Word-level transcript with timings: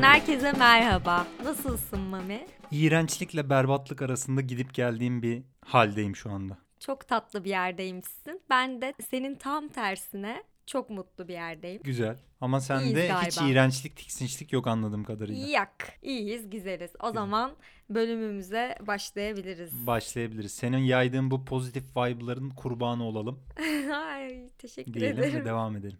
Podcast'ten 0.00 0.20
herkese 0.20 0.52
merhaba. 0.52 1.26
Nasılsın 1.44 2.00
Mami? 2.00 2.46
İğrençlikle 2.70 3.50
berbatlık 3.50 4.02
arasında 4.02 4.40
gidip 4.40 4.74
geldiğim 4.74 5.22
bir 5.22 5.42
haldeyim 5.64 6.16
şu 6.16 6.30
anda. 6.30 6.58
Çok 6.80 7.08
tatlı 7.08 7.44
bir 7.44 7.50
yerdeymişsin. 7.50 8.40
Ben 8.50 8.82
de 8.82 8.94
senin 9.10 9.34
tam 9.34 9.68
tersine 9.68 10.42
çok 10.66 10.90
mutlu 10.90 11.28
bir 11.28 11.32
yerdeyim. 11.32 11.82
Güzel. 11.82 12.18
Ama 12.40 12.60
sende 12.60 13.14
hiç 13.14 13.38
iğrençlik, 13.38 13.96
tiksinçlik 13.96 14.52
yok 14.52 14.66
anladığım 14.66 15.04
kadarıyla. 15.04 15.46
Yak. 15.46 15.92
İyiyiz, 16.02 16.50
güzeliz. 16.50 16.90
O 17.02 17.12
zaman 17.12 17.52
bölümümüze 17.90 18.76
başlayabiliriz. 18.86 19.86
Başlayabiliriz. 19.86 20.52
Senin 20.52 20.78
yaydığın 20.78 21.30
bu 21.30 21.44
pozitif 21.44 21.96
vibe'ların 21.96 22.50
kurbanı 22.50 23.04
olalım 23.04 23.42
Ay, 23.94 24.48
teşekkür 24.58 24.94
diyelim 24.94 25.18
ederim. 25.18 25.40
ve 25.40 25.44
devam 25.44 25.76
edelim. 25.76 25.98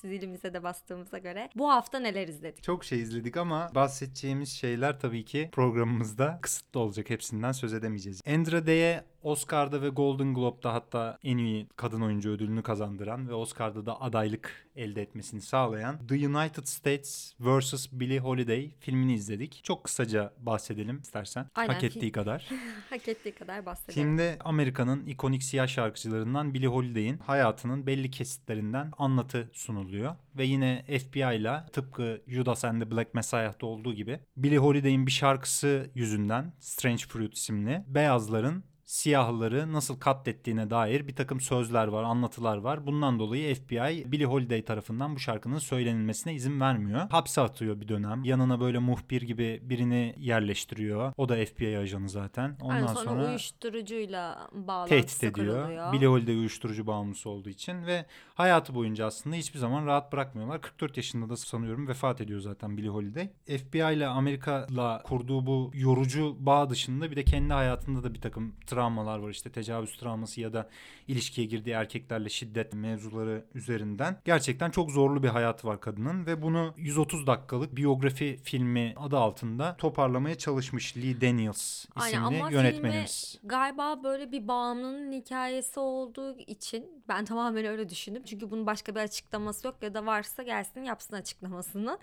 Zilimize 0.00 0.54
de 0.54 0.62
bastığımıza 0.62 1.18
göre. 1.18 1.50
Bu 1.56 1.70
hafta 1.70 1.98
neler 1.98 2.28
izledik? 2.28 2.62
Çok 2.62 2.84
şey 2.84 3.00
izledik 3.00 3.36
ama 3.36 3.70
bahsedeceğimiz 3.74 4.48
şeyler 4.48 5.00
tabii 5.00 5.24
ki 5.24 5.48
programımızda 5.52 6.38
kısıtlı 6.42 6.80
olacak. 6.80 7.10
Hepsinden 7.10 7.52
söz 7.52 7.74
edemeyeceğiz. 7.74 8.22
Andra 8.26 8.66
Day'e 8.66 9.04
Oscar'da 9.26 9.82
ve 9.82 9.88
Golden 9.88 10.34
Globe'da 10.34 10.74
hatta 10.74 11.18
en 11.24 11.38
iyi 11.38 11.68
kadın 11.76 12.00
oyuncu 12.00 12.30
ödülünü 12.30 12.62
kazandıran 12.62 13.28
ve 13.28 13.34
Oscar'da 13.34 13.86
da 13.86 14.00
adaylık 14.00 14.68
elde 14.76 15.02
etmesini 15.02 15.40
sağlayan 15.40 16.06
The 16.06 16.14
United 16.14 16.64
States 16.64 17.34
vs. 17.40 17.86
Billie 17.92 18.18
Holiday 18.18 18.70
filmini 18.80 19.14
izledik. 19.14 19.60
Çok 19.64 19.84
kısaca 19.84 20.32
bahsedelim 20.38 21.00
istersen. 21.00 21.46
Aynen, 21.54 21.74
Hak 21.74 21.84
ettiği 21.84 22.12
kadar. 22.12 22.48
Hak 22.90 23.08
ettiği 23.08 23.32
kadar 23.32 23.66
bahsedelim. 23.66 24.02
Filmde 24.02 24.38
Amerika'nın 24.40 25.06
ikonik 25.06 25.42
siyah 25.42 25.68
şarkıcılarından 25.68 26.54
Billie 26.54 26.68
Holiday'in 26.68 27.18
hayatının 27.18 27.86
belli 27.86 28.10
kesitlerinden 28.10 28.92
anlatı 28.98 29.50
sunuluyor. 29.52 30.14
Ve 30.36 30.44
yine 30.44 30.84
FBI 30.88 31.36
ile 31.36 31.64
tıpkı 31.72 32.22
Judas 32.26 32.64
and 32.64 32.82
the 32.82 32.90
Black 32.90 33.14
Messiah'da 33.14 33.66
olduğu 33.66 33.94
gibi 33.94 34.20
Billie 34.36 34.58
Holiday'in 34.58 35.06
bir 35.06 35.12
şarkısı 35.12 35.90
yüzünden 35.94 36.52
Strange 36.60 37.04
Fruit 37.08 37.34
isimli 37.34 37.84
beyazların 37.86 38.64
siyahları 38.86 39.72
nasıl 39.72 40.00
katlettiğine 40.00 40.70
dair 40.70 41.08
bir 41.08 41.16
takım 41.16 41.40
sözler 41.40 41.88
var, 41.88 42.02
anlatılar 42.02 42.56
var. 42.56 42.86
Bundan 42.86 43.18
dolayı 43.18 43.54
FBI 43.54 44.12
Billie 44.12 44.24
Holiday 44.24 44.64
tarafından 44.64 45.14
bu 45.14 45.18
şarkının 45.18 45.58
söylenilmesine 45.58 46.34
izin 46.34 46.60
vermiyor. 46.60 47.10
Hapse 47.10 47.40
atıyor 47.40 47.80
bir 47.80 47.88
dönem. 47.88 48.24
Yanına 48.24 48.60
böyle 48.60 48.78
muhbir 48.78 49.22
gibi 49.22 49.60
birini 49.62 50.14
yerleştiriyor. 50.18 51.12
O 51.16 51.28
da 51.28 51.46
FBI 51.46 51.78
ajanı 51.78 52.08
zaten. 52.08 52.56
Ondan 52.60 52.74
Aynen, 52.74 52.86
sonra, 52.86 53.04
sonra 53.04 53.28
uyuşturucuyla 53.28 54.48
bağlantısı 54.52 55.20
tehdit 55.20 55.38
ediyor. 55.38 55.62
kuruluyor. 55.62 55.92
Billie 55.92 56.06
Holiday 56.06 56.36
uyuşturucu 56.36 56.86
bağımlısı 56.86 57.30
olduğu 57.30 57.48
için 57.48 57.86
ve 57.86 58.06
hayatı 58.34 58.74
boyunca 58.74 59.06
aslında 59.06 59.36
hiçbir 59.36 59.58
zaman 59.58 59.86
rahat 59.86 60.12
bırakmıyorlar. 60.12 60.60
44 60.60 60.96
yaşında 60.96 61.28
da 61.28 61.36
sanıyorum 61.36 61.88
vefat 61.88 62.20
ediyor 62.20 62.40
zaten 62.40 62.76
Billie 62.76 62.88
Holiday. 62.88 63.28
FBI 63.46 63.78
ile 63.78 64.06
Amerika'la 64.06 65.02
kurduğu 65.02 65.46
bu 65.46 65.70
yorucu 65.74 66.36
bağ 66.38 66.70
dışında 66.70 67.10
bir 67.10 67.16
de 67.16 67.24
kendi 67.24 67.52
hayatında 67.52 68.04
da 68.04 68.14
bir 68.14 68.20
takım 68.20 68.54
travmalar 68.76 69.18
var. 69.18 69.30
İşte 69.30 69.50
tecavüz 69.50 69.96
travması 69.96 70.40
ya 70.40 70.52
da 70.52 70.68
ilişkiye 71.08 71.46
girdiği 71.46 71.70
erkeklerle 71.70 72.28
şiddet 72.28 72.72
mevzuları 72.72 73.44
üzerinden. 73.54 74.16
Gerçekten 74.24 74.70
çok 74.70 74.90
zorlu 74.90 75.22
bir 75.22 75.28
hayatı 75.28 75.66
var 75.68 75.80
kadının 75.80 76.26
ve 76.26 76.42
bunu 76.42 76.74
130 76.76 77.26
dakikalık 77.26 77.76
biyografi 77.76 78.40
filmi 78.42 78.94
adı 78.96 79.18
altında 79.18 79.76
toparlamaya 79.76 80.38
çalışmış 80.38 80.96
Lee 80.96 81.20
Daniels 81.20 81.86
Aynen, 81.96 82.22
isimli 82.22 82.42
ama 82.42 82.50
yönetmenimiz. 82.50 83.38
Galiba 83.44 84.02
böyle 84.04 84.32
bir 84.32 84.48
bağımlının 84.48 85.12
hikayesi 85.12 85.80
olduğu 85.80 86.38
için 86.38 87.02
ben 87.08 87.24
tamamen 87.24 87.64
öyle 87.64 87.88
düşündüm. 87.88 88.22
Çünkü 88.26 88.50
bunun 88.50 88.66
başka 88.66 88.94
bir 88.94 89.00
açıklaması 89.00 89.66
yok 89.66 89.76
ya 89.82 89.94
da 89.94 90.06
varsa 90.06 90.42
gelsin 90.42 90.82
yapsın 90.82 91.16
açıklamasını. 91.16 91.98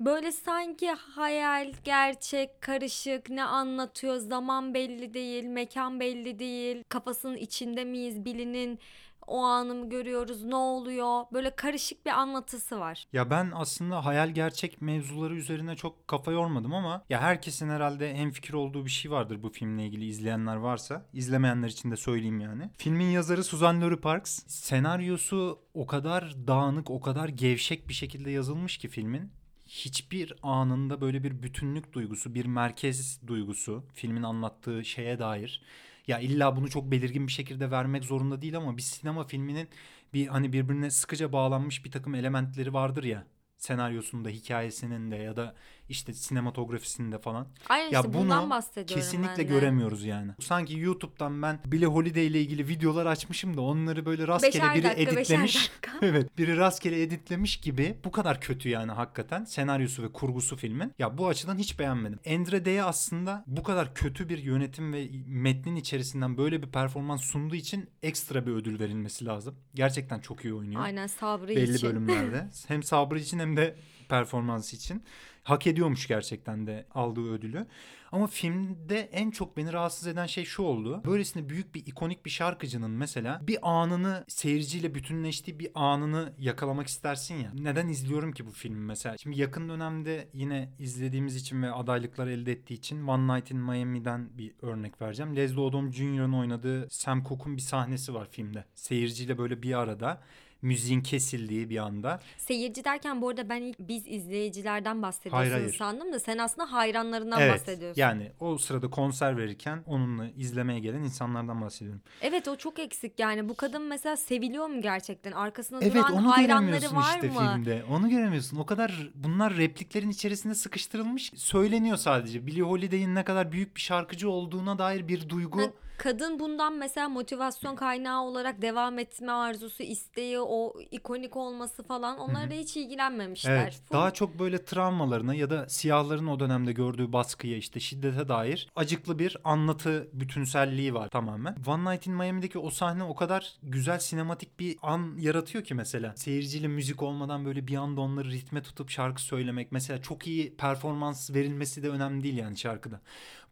Böyle 0.00 0.32
sanki 0.32 0.90
hayal, 0.90 1.72
gerçek, 1.84 2.60
karışık, 2.62 3.30
ne 3.30 3.44
anlatıyor, 3.44 4.16
zaman 4.16 4.74
belli 4.74 5.14
değil, 5.14 5.44
mekan 5.44 6.00
belli 6.00 6.38
değil, 6.38 6.84
kafasının 6.88 7.36
içinde 7.36 7.84
miyiz, 7.84 8.24
bilinin 8.24 8.78
o 9.26 9.42
anı 9.42 9.74
mı 9.74 9.88
görüyoruz, 9.88 10.44
ne 10.44 10.56
oluyor? 10.56 11.24
Böyle 11.32 11.56
karışık 11.56 12.06
bir 12.06 12.10
anlatısı 12.10 12.80
var. 12.80 13.06
Ya 13.12 13.30
ben 13.30 13.52
aslında 13.54 14.04
hayal 14.04 14.30
gerçek 14.30 14.82
mevzuları 14.82 15.34
üzerine 15.34 15.76
çok 15.76 16.08
kafa 16.08 16.32
yormadım 16.32 16.74
ama 16.74 17.04
ya 17.10 17.20
herkesin 17.20 17.68
herhalde 17.68 18.14
hemfikir 18.14 18.54
olduğu 18.54 18.84
bir 18.84 18.90
şey 18.90 19.10
vardır 19.10 19.42
bu 19.42 19.50
filmle 19.50 19.86
ilgili 19.86 20.06
izleyenler 20.06 20.56
varsa. 20.56 21.06
İzlemeyenler 21.12 21.68
için 21.68 21.90
de 21.90 21.96
söyleyeyim 21.96 22.40
yani. 22.40 22.70
Filmin 22.78 23.10
yazarı 23.10 23.44
Suzanne 23.44 23.84
Lori 23.84 24.00
Parks. 24.00 24.42
Senaryosu 24.46 25.58
o 25.74 25.86
kadar 25.86 26.34
dağınık, 26.46 26.90
o 26.90 27.00
kadar 27.00 27.28
gevşek 27.28 27.88
bir 27.88 27.94
şekilde 27.94 28.30
yazılmış 28.30 28.78
ki 28.78 28.88
filmin. 28.88 29.43
Hiçbir 29.74 30.32
anında 30.42 31.00
böyle 31.00 31.24
bir 31.24 31.42
bütünlük 31.42 31.92
duygusu, 31.92 32.34
bir 32.34 32.46
merkez 32.46 33.20
duygusu 33.26 33.84
filmin 33.94 34.22
anlattığı 34.22 34.84
şeye 34.84 35.18
dair. 35.18 35.62
Ya 36.06 36.18
illa 36.18 36.56
bunu 36.56 36.70
çok 36.70 36.90
belirgin 36.90 37.26
bir 37.26 37.32
şekilde 37.32 37.70
vermek 37.70 38.04
zorunda 38.04 38.42
değil 38.42 38.56
ama 38.56 38.76
bir 38.76 38.82
sinema 38.82 39.24
filminin 39.24 39.68
bir 40.14 40.26
hani 40.26 40.52
birbirine 40.52 40.90
sıkıca 40.90 41.32
bağlanmış 41.32 41.84
bir 41.84 41.90
takım 41.90 42.14
elementleri 42.14 42.72
vardır 42.72 43.04
ya 43.04 43.26
senaryosunda, 43.58 44.28
hikayesinin 44.28 45.10
de 45.10 45.16
ya 45.16 45.36
da 45.36 45.54
işte 45.88 46.12
sinematografisinde 46.12 47.18
falan. 47.18 47.46
Aynen 47.68 47.90
Ya 47.90 48.00
işte 48.00 48.14
bundan 48.14 48.42
bunu 48.42 48.50
bahsediyorum 48.50 49.02
Kesinlikle 49.02 49.28
ben 49.30 49.36
de. 49.38 49.42
göremiyoruz 49.42 50.04
yani. 50.04 50.32
Sanki 50.40 50.78
YouTube'dan 50.78 51.42
ben 51.42 51.58
Billie 51.66 51.86
Holiday 51.86 52.26
ile 52.26 52.40
ilgili 52.40 52.68
videolar 52.68 53.06
açmışım 53.06 53.56
da 53.56 53.60
onları 53.60 54.06
böyle 54.06 54.28
rastgele 54.28 54.52
Beşer 54.62 54.74
biri 54.74 54.84
dakika, 54.84 55.10
editlemiş. 55.20 55.56
dakika. 55.56 55.98
evet, 56.06 56.38
biri 56.38 56.56
rastgele 56.56 57.02
editlemiş 57.02 57.56
gibi. 57.56 57.98
Bu 58.04 58.10
kadar 58.10 58.40
kötü 58.40 58.68
yani 58.68 58.92
hakikaten 58.92 59.44
senaryosu 59.44 60.02
ve 60.02 60.12
kurgusu 60.12 60.56
filmin. 60.56 60.92
Ya 60.98 61.18
bu 61.18 61.28
açıdan 61.28 61.58
hiç 61.58 61.78
beğenmedim. 61.78 62.18
Andre 62.34 62.64
Day'e 62.64 62.82
aslında 62.84 63.44
bu 63.46 63.62
kadar 63.62 63.94
kötü 63.94 64.28
bir 64.28 64.38
yönetim 64.38 64.92
ve 64.92 65.08
metnin 65.26 65.76
içerisinden 65.76 66.36
böyle 66.36 66.62
bir 66.62 66.68
performans 66.72 67.22
sunduğu 67.22 67.54
için 67.54 67.90
ekstra 68.02 68.46
bir 68.46 68.52
ödül 68.52 68.80
verilmesi 68.80 69.24
lazım. 69.24 69.54
Gerçekten 69.74 70.20
çok 70.20 70.44
iyi 70.44 70.54
oynuyor 70.54 70.80
Aynen 70.82 71.06
sabrı 71.06 71.48
belli 71.48 71.74
için. 71.74 71.88
bölümlerde. 71.90 72.50
hem 72.68 72.82
sabrı 72.82 73.18
için 73.18 73.38
hem 73.38 73.56
de 73.56 73.76
performansı 74.08 74.76
için. 74.76 75.02
Hak 75.44 75.66
ediyormuş 75.66 76.06
gerçekten 76.06 76.66
de 76.66 76.86
aldığı 76.94 77.32
ödülü. 77.32 77.66
Ama 78.12 78.26
filmde 78.26 79.00
en 79.00 79.30
çok 79.30 79.56
beni 79.56 79.72
rahatsız 79.72 80.06
eden 80.06 80.26
şey 80.26 80.44
şu 80.44 80.62
oldu. 80.62 81.02
Böylesine 81.06 81.48
büyük 81.48 81.74
bir 81.74 81.86
ikonik 81.86 82.24
bir 82.24 82.30
şarkıcının 82.30 82.90
mesela 82.90 83.40
bir 83.46 83.58
anını 83.62 84.24
seyirciyle 84.28 84.94
bütünleştiği 84.94 85.58
bir 85.58 85.70
anını 85.74 86.32
yakalamak 86.38 86.86
istersin 86.86 87.34
ya. 87.34 87.52
Neden 87.54 87.88
izliyorum 87.88 88.32
ki 88.32 88.46
bu 88.46 88.50
filmi 88.50 88.80
mesela? 88.80 89.18
Şimdi 89.18 89.40
yakın 89.40 89.68
dönemde 89.68 90.28
yine 90.32 90.72
izlediğimiz 90.78 91.36
için 91.36 91.62
ve 91.62 91.72
adaylıklar 91.72 92.26
elde 92.26 92.52
ettiği 92.52 92.74
için 92.74 93.06
One 93.06 93.34
Night 93.34 93.50
in 93.50 93.58
Miami'den 93.58 94.38
bir 94.38 94.52
örnek 94.62 95.02
vereceğim. 95.02 95.36
Leslie 95.36 95.60
Odom 95.60 95.92
Jr.'ın 95.92 96.32
oynadığı 96.32 96.90
Sam 96.90 97.24
Cooke'un 97.24 97.56
bir 97.56 97.62
sahnesi 97.62 98.14
var 98.14 98.28
filmde. 98.30 98.64
Seyirciyle 98.74 99.38
böyle 99.38 99.62
bir 99.62 99.78
arada 99.78 100.20
müziğin 100.64 101.00
kesildiği 101.00 101.70
bir 101.70 101.76
anda. 101.76 102.20
Seyirci 102.38 102.84
derken 102.84 103.20
bu 103.20 103.28
arada 103.28 103.48
ben 103.48 103.62
ilk 103.62 103.78
biz 103.78 104.08
izleyicilerden 104.08 105.02
bahsediyorsun 105.02 105.38
Hayır, 105.38 105.52
hayır. 105.52 105.74
sandım 105.74 106.12
da 106.12 106.20
sen 106.20 106.38
aslında 106.38 106.72
hayranlarından 106.72 107.40
evet. 107.40 107.52
bahsediyorsun. 107.52 108.00
Yani 108.00 108.32
o 108.40 108.58
sırada 108.58 108.90
konser 108.90 109.36
verirken 109.36 109.82
onunla 109.86 110.28
izlemeye 110.36 110.80
gelen 110.80 111.02
insanlardan 111.02 111.60
bahsediyorum. 111.60 112.02
Evet 112.22 112.48
o 112.48 112.56
çok 112.56 112.78
eksik 112.78 113.18
yani 113.20 113.48
bu 113.48 113.56
kadın 113.56 113.82
mesela 113.82 114.16
seviliyor 114.16 114.66
mu 114.66 114.80
gerçekten? 114.80 115.32
Arkasında 115.32 115.80
Evet 115.82 115.94
duran 115.94 116.12
onu 116.12 116.36
hayranları 116.36 116.96
var 116.96 117.14
işte 117.14 117.28
mı? 117.28 117.38
filmde. 117.38 117.84
Onu 117.90 118.08
göremiyorsun. 118.08 118.56
O 118.56 118.66
kadar 118.66 119.10
bunlar 119.14 119.56
repliklerin 119.56 120.10
içerisinde 120.10 120.54
sıkıştırılmış. 120.54 121.32
Söyleniyor 121.36 121.96
sadece. 121.96 122.46
Billie 122.46 122.62
Holiday'in 122.62 123.14
ne 123.14 123.24
kadar 123.24 123.52
büyük 123.52 123.76
bir 123.76 123.80
şarkıcı 123.80 124.30
olduğuna 124.30 124.78
dair 124.78 125.08
bir 125.08 125.28
duygu. 125.28 125.60
Ha, 125.62 125.66
Kadın 125.96 126.38
bundan 126.38 126.72
mesela 126.72 127.08
motivasyon 127.08 127.76
kaynağı 127.76 128.22
olarak 128.22 128.62
devam 128.62 128.98
etme 128.98 129.32
arzusu, 129.32 129.82
isteği, 129.82 130.38
o 130.40 130.72
ikonik 130.90 131.36
olması 131.36 131.82
falan 131.82 132.18
onlara 132.18 132.50
da 132.50 132.54
hiç 132.54 132.76
ilgilenmemişler. 132.76 133.62
Evet, 133.62 133.74
Full- 133.74 133.92
daha 133.92 134.10
çok 134.10 134.38
böyle 134.38 134.64
travmalarına 134.64 135.34
ya 135.34 135.50
da 135.50 135.68
siyahların 135.68 136.26
o 136.26 136.40
dönemde 136.40 136.72
gördüğü 136.72 137.12
baskıya 137.12 137.56
işte 137.56 137.80
şiddete 137.80 138.28
dair 138.28 138.68
acıklı 138.76 139.18
bir 139.18 139.36
anlatı 139.44 140.08
bütünselliği 140.12 140.94
var 140.94 141.08
tamamen. 141.08 141.56
One 141.66 141.92
Night 141.92 142.06
in 142.06 142.14
Miami'deki 142.14 142.58
o 142.58 142.70
sahne 142.70 143.04
o 143.04 143.14
kadar 143.14 143.52
güzel 143.62 143.98
sinematik 143.98 144.60
bir 144.60 144.76
an 144.82 145.16
yaratıyor 145.18 145.64
ki 145.64 145.74
mesela. 145.74 146.16
Seyirciyle 146.16 146.68
müzik 146.68 147.02
olmadan 147.02 147.44
böyle 147.44 147.66
bir 147.66 147.76
anda 147.76 148.00
onları 148.00 148.30
ritme 148.30 148.62
tutup 148.62 148.90
şarkı 148.90 149.22
söylemek. 149.22 149.72
Mesela 149.72 150.02
çok 150.02 150.26
iyi 150.26 150.56
performans 150.56 151.30
verilmesi 151.30 151.82
de 151.82 151.88
önemli 151.88 152.22
değil 152.24 152.36
yani 152.36 152.56
şarkıda. 152.58 153.00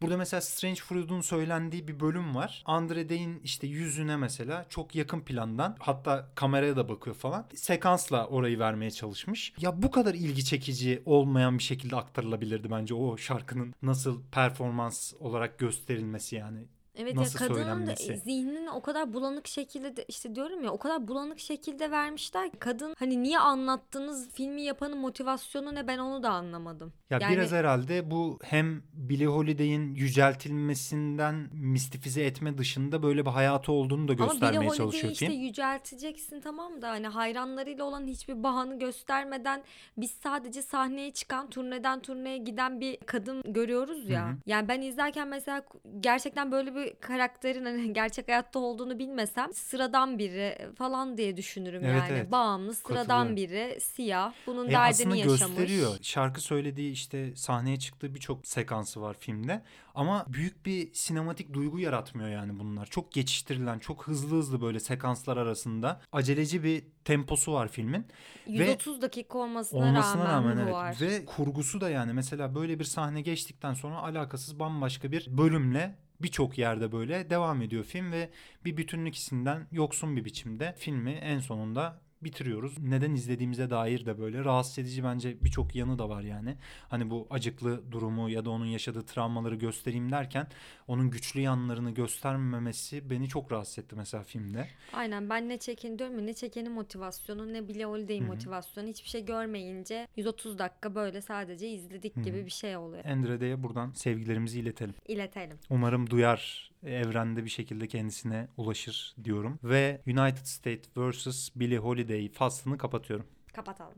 Burada 0.01 0.17
mesela 0.17 0.41
Strange 0.41 0.81
Fruit'un 0.81 1.21
söylendiği 1.21 1.87
bir 1.87 1.99
bölüm 1.99 2.32
var. 2.35 2.63
Andre 2.65 3.09
Day'in 3.09 3.39
işte 3.43 3.67
yüzüne 3.67 4.17
mesela 4.17 4.65
çok 4.69 4.95
yakın 4.95 5.21
plandan 5.21 5.75
hatta 5.79 6.29
kameraya 6.35 6.75
da 6.75 6.89
bakıyor 6.89 7.15
falan. 7.15 7.45
Sekansla 7.55 8.27
orayı 8.27 8.59
vermeye 8.59 8.91
çalışmış. 8.91 9.53
Ya 9.59 9.83
bu 9.83 9.91
kadar 9.91 10.13
ilgi 10.13 10.45
çekici 10.45 11.01
olmayan 11.05 11.57
bir 11.57 11.63
şekilde 11.63 11.95
aktarılabilirdi 11.95 12.71
bence 12.71 12.93
o 12.93 13.17
şarkının 13.17 13.73
nasıl 13.81 14.21
performans 14.31 15.13
olarak 15.19 15.59
gösterilmesi 15.59 16.35
yani. 16.35 16.65
Evet 16.97 17.15
nasıl 17.15 17.39
ya 17.41 17.47
kadının 17.47 17.87
da 17.87 17.95
zihnini 17.95 18.71
o 18.71 18.81
kadar 18.81 19.13
bulanık 19.13 19.47
şekilde 19.47 19.95
de, 19.97 20.05
işte 20.07 20.35
diyorum 20.35 20.63
ya 20.63 20.71
o 20.71 20.77
kadar 20.77 21.07
bulanık 21.07 21.39
şekilde 21.39 21.91
vermişler 21.91 22.51
ki 22.51 22.57
kadın 22.59 22.95
hani 22.99 23.23
niye 23.23 23.39
anlattınız 23.39 24.29
filmi 24.33 24.61
yapanın 24.61 24.97
motivasyonu 24.97 25.75
ne 25.75 25.87
ben 25.87 25.97
onu 25.97 26.23
da 26.23 26.29
anlamadım. 26.29 26.93
Ya 27.09 27.17
Yani- 27.21 27.33
biraz 27.35 27.51
herhalde 27.51 28.11
bu 28.11 28.39
hem 28.43 28.83
Billie 28.93 29.25
Holiday'in 29.27 29.95
yüceltilmesinden 29.95 31.49
mistifize 31.53 32.23
etme 32.23 32.57
dışında 32.57 33.03
böyle 33.03 33.25
bir 33.25 33.31
hayatı 33.31 33.71
olduğunu 33.71 34.07
da 34.07 34.13
Ama 34.13 34.17
Billie 34.21 34.27
göstermeye 34.31 34.57
Holiday'i 34.57 34.77
çalışıyor 34.77 35.11
işte 35.13 35.25
film. 35.27 35.39
yücelteceksin 35.39 36.41
tamam 36.41 36.81
da 36.81 36.89
hani 36.89 37.07
hayranlarıyla 37.07 37.83
olan 37.83 38.07
hiçbir 38.07 38.43
bağını 38.43 38.79
göstermeden 38.79 39.63
biz 39.97 40.11
sadece 40.11 40.61
sahneye 40.61 41.11
çıkan 41.11 41.49
turneden 41.49 41.99
turneye 41.99 42.37
giden 42.37 42.79
bir 42.81 42.97
kadın 43.05 43.53
görüyoruz 43.53 44.09
ya. 44.09 44.27
Hı 44.27 44.31
hı. 44.31 44.37
Yani 44.45 44.67
ben 44.67 44.81
izlerken 44.81 45.27
mesela 45.27 45.61
gerçekten 45.99 46.51
böyle 46.51 46.75
bir 46.75 46.82
karakterin 47.01 47.65
hani 47.65 47.93
gerçek 47.93 48.27
hayatta 48.27 48.59
olduğunu 48.59 48.99
bilmesem 48.99 49.53
sıradan 49.53 50.19
biri 50.19 50.57
falan 50.77 51.17
diye 51.17 51.37
düşünürüm 51.37 51.81
Evet, 51.85 51.95
yani. 52.01 52.11
evet. 52.11 52.31
Bağımlı 52.31 52.73
sıradan 52.75 53.35
biri 53.35 53.77
siyah 53.81 54.33
bunun 54.47 54.67
E, 54.67 54.71
derdini 54.71 54.89
aslında 54.89 55.15
yaşamış. 55.15 55.39
gösteriyor. 55.57 55.95
Şarkı 56.01 56.41
söylediği 56.41 56.91
işte 56.91 57.35
sahneye 57.35 57.79
çıktığı 57.79 58.15
birçok 58.15 58.47
sekansı 58.47 59.01
var 59.01 59.15
filmde. 59.19 59.61
Ama 59.95 60.25
büyük 60.27 60.65
bir 60.65 60.93
sinematik 60.93 61.53
duygu 61.53 61.79
yaratmıyor 61.79 62.29
yani 62.29 62.59
bunlar. 62.59 62.85
Çok 62.85 63.11
geçiştirilen, 63.11 63.79
çok 63.79 64.07
hızlı 64.07 64.37
hızlı 64.37 64.61
böyle 64.61 64.79
sekanslar 64.79 65.37
arasında 65.37 66.01
aceleci 66.11 66.63
bir 66.63 66.83
temposu 67.05 67.53
var 67.53 67.67
filmin. 67.67 68.07
130 68.47 69.01
dakika 69.01 69.37
olmasına, 69.37 69.79
Olmasına 69.79 70.25
rağmen, 70.25 70.51
rağmen 70.51 70.67
bu 70.67 70.71
var. 70.71 70.95
evet. 71.01 71.11
Ve 71.21 71.25
kurgusu 71.25 71.81
da 71.81 71.89
yani 71.89 72.13
mesela 72.13 72.55
böyle 72.55 72.79
bir 72.79 72.83
sahne 72.83 73.21
geçtikten 73.21 73.73
sonra 73.73 73.95
alakasız 73.97 74.59
bambaşka 74.59 75.11
bir 75.11 75.27
bölümle 75.37 75.95
birçok 76.23 76.57
yerde 76.57 76.91
böyle 76.91 77.29
devam 77.29 77.61
ediyor 77.61 77.83
film 77.83 78.11
ve 78.11 78.29
bir 78.65 78.77
bütünlük 78.77 79.15
hissinden 79.15 79.67
yoksun 79.71 80.15
bir 80.15 80.25
biçimde 80.25 80.75
filmi 80.77 81.11
en 81.11 81.39
sonunda 81.39 82.01
bitiriyoruz. 82.23 82.79
Neden 82.79 83.13
izlediğimize 83.13 83.69
dair 83.69 84.05
de 84.05 84.19
böyle 84.19 84.45
rahatsız 84.45 84.79
edici 84.79 85.03
bence 85.03 85.37
birçok 85.43 85.75
yanı 85.75 85.99
da 85.99 86.09
var 86.09 86.21
yani. 86.21 86.55
Hani 86.89 87.09
bu 87.09 87.27
acıklı 87.29 87.91
durumu 87.91 88.29
ya 88.29 88.45
da 88.45 88.49
onun 88.49 88.65
yaşadığı 88.65 89.05
travmaları 89.05 89.55
göstereyim 89.55 90.11
derken 90.11 90.47
onun 90.87 91.09
güçlü 91.09 91.39
yanlarını 91.39 91.91
göstermemesi 91.91 93.09
beni 93.09 93.27
çok 93.27 93.51
rahatsız 93.51 93.79
etti 93.79 93.95
mesela 93.95 94.23
filmde. 94.23 94.67
Aynen 94.93 95.29
ben 95.29 95.49
ne 95.49 95.57
çeken 95.57 95.99
diyorum 95.99 96.19
ya 96.19 96.25
ne 96.25 96.33
çekenin 96.33 96.71
motivasyonu 96.71 97.53
ne 97.53 97.67
Billie 97.67 97.85
Holiday'in 97.85 98.25
motivasyonu 98.25 98.87
hiçbir 98.87 99.09
şey 99.09 99.25
görmeyince 99.25 100.07
130 100.15 100.59
dakika 100.59 100.95
böyle 100.95 101.21
sadece 101.21 101.69
izledik 101.69 102.15
Hı 102.15 102.19
hı. 102.19 102.23
gibi 102.23 102.45
bir 102.45 102.51
şey 102.51 102.77
oluyor. 102.77 103.05
Endre'de 103.05 103.63
buradan 103.63 103.91
sevgilerimizi 103.91 104.59
iletelim. 104.59 104.95
İletelim. 105.07 105.57
Umarım 105.69 106.09
duyar 106.09 106.72
evrende 106.85 107.43
bir 107.45 107.49
şekilde 107.49 107.87
kendisine 107.87 108.47
ulaşır 108.57 109.15
diyorum. 109.23 109.59
Ve 109.63 110.01
United 110.07 110.45
States 110.45 110.89
vs. 110.97 111.49
Billie 111.55 111.77
Holiday 111.77 112.31
faslını 112.31 112.77
kapatıyorum. 112.77 113.25
Kapatalım. 113.53 113.97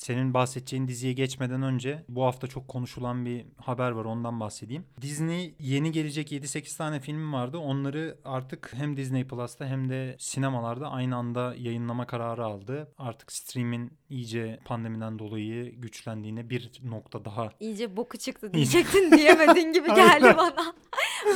Senin 0.00 0.34
bahsedeceğin 0.34 0.88
diziye 0.88 1.12
geçmeden 1.12 1.62
önce 1.62 2.04
bu 2.08 2.24
hafta 2.24 2.46
çok 2.46 2.68
konuşulan 2.68 3.24
bir 3.24 3.46
haber 3.56 3.90
var 3.90 4.04
ondan 4.04 4.40
bahsedeyim. 4.40 4.84
Disney 5.00 5.54
yeni 5.58 5.92
gelecek 5.92 6.32
7-8 6.32 6.76
tane 6.76 7.00
film 7.00 7.32
vardı. 7.32 7.58
Onları 7.58 8.18
artık 8.24 8.72
hem 8.74 8.96
Disney 8.96 9.26
Plus'ta 9.26 9.66
hem 9.66 9.88
de 9.88 10.16
sinemalarda 10.18 10.90
aynı 10.90 11.16
anda 11.16 11.54
yayınlama 11.54 12.06
kararı 12.06 12.44
aldı. 12.44 12.92
Artık 12.98 13.32
stream'in 13.32 13.99
iyice 14.10 14.60
pandemiden 14.64 15.18
dolayı 15.18 15.74
güçlendiğine 15.74 16.50
bir 16.50 16.70
nokta 16.84 17.24
daha 17.24 17.50
İyice 17.60 17.96
boku 17.96 18.18
çıktı 18.18 18.54
diyecektin 18.54 19.12
diyemedin 19.18 19.72
gibi 19.72 19.94
geldi 19.94 20.34
bana. 20.36 20.74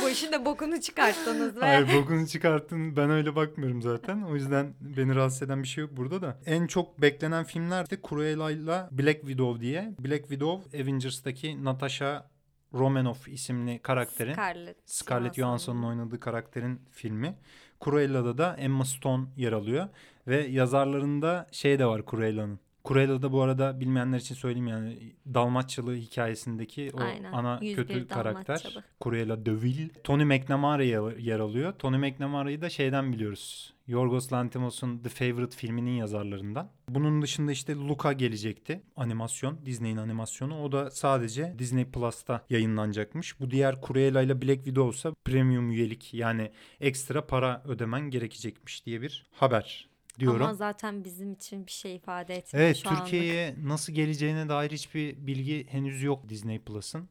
Bu 0.03 0.09
işin 0.09 0.31
de 0.31 0.45
bokunu 0.45 0.81
çıkarttınız 0.81 1.55
ve 1.55 1.59
Hayır 1.59 1.87
bokunu 1.93 2.27
çıkarttın 2.27 2.95
ben 2.95 3.09
öyle 3.09 3.35
bakmıyorum 3.35 3.81
zaten. 3.81 4.21
O 4.21 4.35
yüzden 4.35 4.73
beni 4.81 5.15
rahatsız 5.15 5.41
eden 5.41 5.63
bir 5.63 5.67
şey 5.67 5.81
yok 5.81 5.91
burada 5.97 6.21
da. 6.21 6.39
En 6.45 6.67
çok 6.67 7.01
beklenen 7.01 7.43
filmler 7.43 7.89
de 7.89 7.97
Cruella'yla 8.09 8.89
Black 8.91 9.19
Widow 9.21 9.61
diye. 9.61 9.93
Black 9.99 10.21
Widow 10.21 10.81
Avengers'taki 10.81 11.63
Natasha 11.63 12.29
Romanoff 12.73 13.27
isimli 13.27 13.79
karakterin 13.79 14.33
Scarlett, 14.33 14.77
Scarlett 14.85 15.35
Johansson'un 15.35 15.83
oynadığı 15.83 16.19
karakterin 16.19 16.81
filmi. 16.91 17.35
Cruella'da 17.85 18.37
da 18.37 18.55
Emma 18.59 18.85
Stone 18.85 19.25
yer 19.37 19.51
alıyor 19.51 19.87
ve 20.27 20.47
yazarlarında 20.47 21.47
şey 21.51 21.79
de 21.79 21.85
var 21.85 22.01
Cruella'nın. 22.11 22.59
Cruella'da 22.87 23.31
bu 23.31 23.41
arada 23.41 23.79
bilmeyenler 23.79 24.17
için 24.17 24.35
söyleyeyim 24.35 24.67
yani 24.67 24.97
Dalmaçyalı 25.33 25.95
hikayesindeki 25.95 26.91
o 26.93 27.01
Aynen, 27.01 27.31
ana 27.31 27.59
101 27.61 27.75
kötü 27.75 28.07
karakter. 28.07 28.77
Cruella 29.03 29.45
de 29.45 29.61
Vil. 29.61 29.89
Tony 30.03 30.23
McNamara 30.23 30.83
yer- 30.83 31.39
alıyor. 31.39 31.73
Tony 31.73 31.97
McNamara'yı 31.97 32.61
da 32.61 32.69
şeyden 32.69 33.13
biliyoruz. 33.13 33.73
Yorgos 33.87 34.33
Lanthimos'un 34.33 34.97
The 34.97 35.09
Favorite 35.09 35.57
filminin 35.57 35.91
yazarlarından. 35.91 36.69
Bunun 36.89 37.21
dışında 37.21 37.51
işte 37.51 37.75
Luca 37.75 38.13
gelecekti. 38.13 38.81
Animasyon, 38.95 39.65
Disney'in 39.65 39.97
animasyonu. 39.97 40.63
O 40.63 40.71
da 40.71 40.91
sadece 40.91 41.55
Disney 41.59 41.85
Plus'ta 41.85 42.45
yayınlanacakmış. 42.49 43.39
Bu 43.39 43.51
diğer 43.51 43.81
Cruella 43.87 44.21
ile 44.21 44.41
Black 44.41 44.57
Widow 44.65 44.97
ise 44.97 45.09
premium 45.25 45.71
üyelik 45.71 46.13
yani 46.13 46.51
ekstra 46.81 47.27
para 47.27 47.61
ödemen 47.65 48.09
gerekecekmiş 48.09 48.85
diye 48.85 49.01
bir 49.01 49.25
haber 49.31 49.89
diyorum. 50.19 50.41
Ama 50.41 50.53
zaten 50.53 51.03
bizim 51.03 51.33
için 51.33 51.65
bir 51.65 51.71
şey 51.71 51.95
ifade 51.95 52.35
etmiyor 52.35 52.65
Evet 52.65 52.77
şu 52.77 52.89
anlık. 52.89 53.01
Türkiye'ye 53.01 53.55
nasıl 53.63 53.93
geleceğine 53.93 54.49
dair 54.49 54.71
hiçbir 54.71 55.27
bilgi 55.27 55.67
henüz 55.69 56.03
yok 56.03 56.29
Disney 56.29 56.59
Plus'ın. 56.59 57.09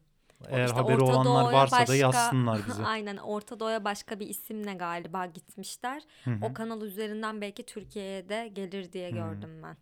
Eğer 0.49 0.65
İşte 0.65 0.77
haberi 0.77 0.95
Orta 0.95 1.05
olanlar 1.05 1.43
Doğu'ya 1.43 1.53
varsa 1.61 1.75
da 1.75 1.79
başka- 1.81 1.95
yazsınlar 1.95 2.61
bize. 2.69 2.83
Aynen 2.85 3.17
Orta 3.17 3.59
Doğu'ya 3.59 3.85
başka 3.85 4.19
bir 4.19 4.27
isimle 4.27 4.73
galiba 4.73 5.25
gitmişler. 5.25 6.01
Hı 6.23 6.31
hı. 6.31 6.45
O 6.45 6.53
kanal 6.53 6.81
üzerinden 6.81 7.41
belki 7.41 7.63
Türkiye'ye 7.65 8.29
de 8.29 8.51
gelir 8.53 8.91
diye 8.93 9.09
Hı. 9.11 9.13
gördüm 9.15 9.49
ben. 9.63 9.77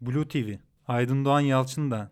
Blue 0.00 0.28
TV. 0.28 0.54
Aydın 0.88 1.24
Doğan 1.24 1.40
Yalçın 1.40 1.90
da. 1.90 2.10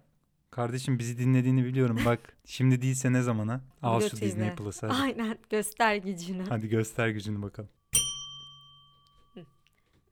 Kardeşim 0.51 0.99
bizi 0.99 1.19
dinlediğini 1.19 1.65
biliyorum 1.65 1.99
bak. 2.07 2.19
Şimdi 2.45 2.83
değilse 2.83 3.13
ne 3.13 3.23
zamana? 3.23 3.61
Al 3.83 4.01
Blue 4.01 4.09
şu 4.11 4.17
TV. 4.17 4.21
Disney 4.23 4.55
Plus'ı 4.55 4.87
hadi. 4.87 5.03
Aynen 5.03 5.39
göster 5.51 5.97
gücünü. 5.97 6.45
Hadi 6.49 6.69
göster 6.69 7.09
gücünü 7.09 7.43
bakalım. 7.43 7.71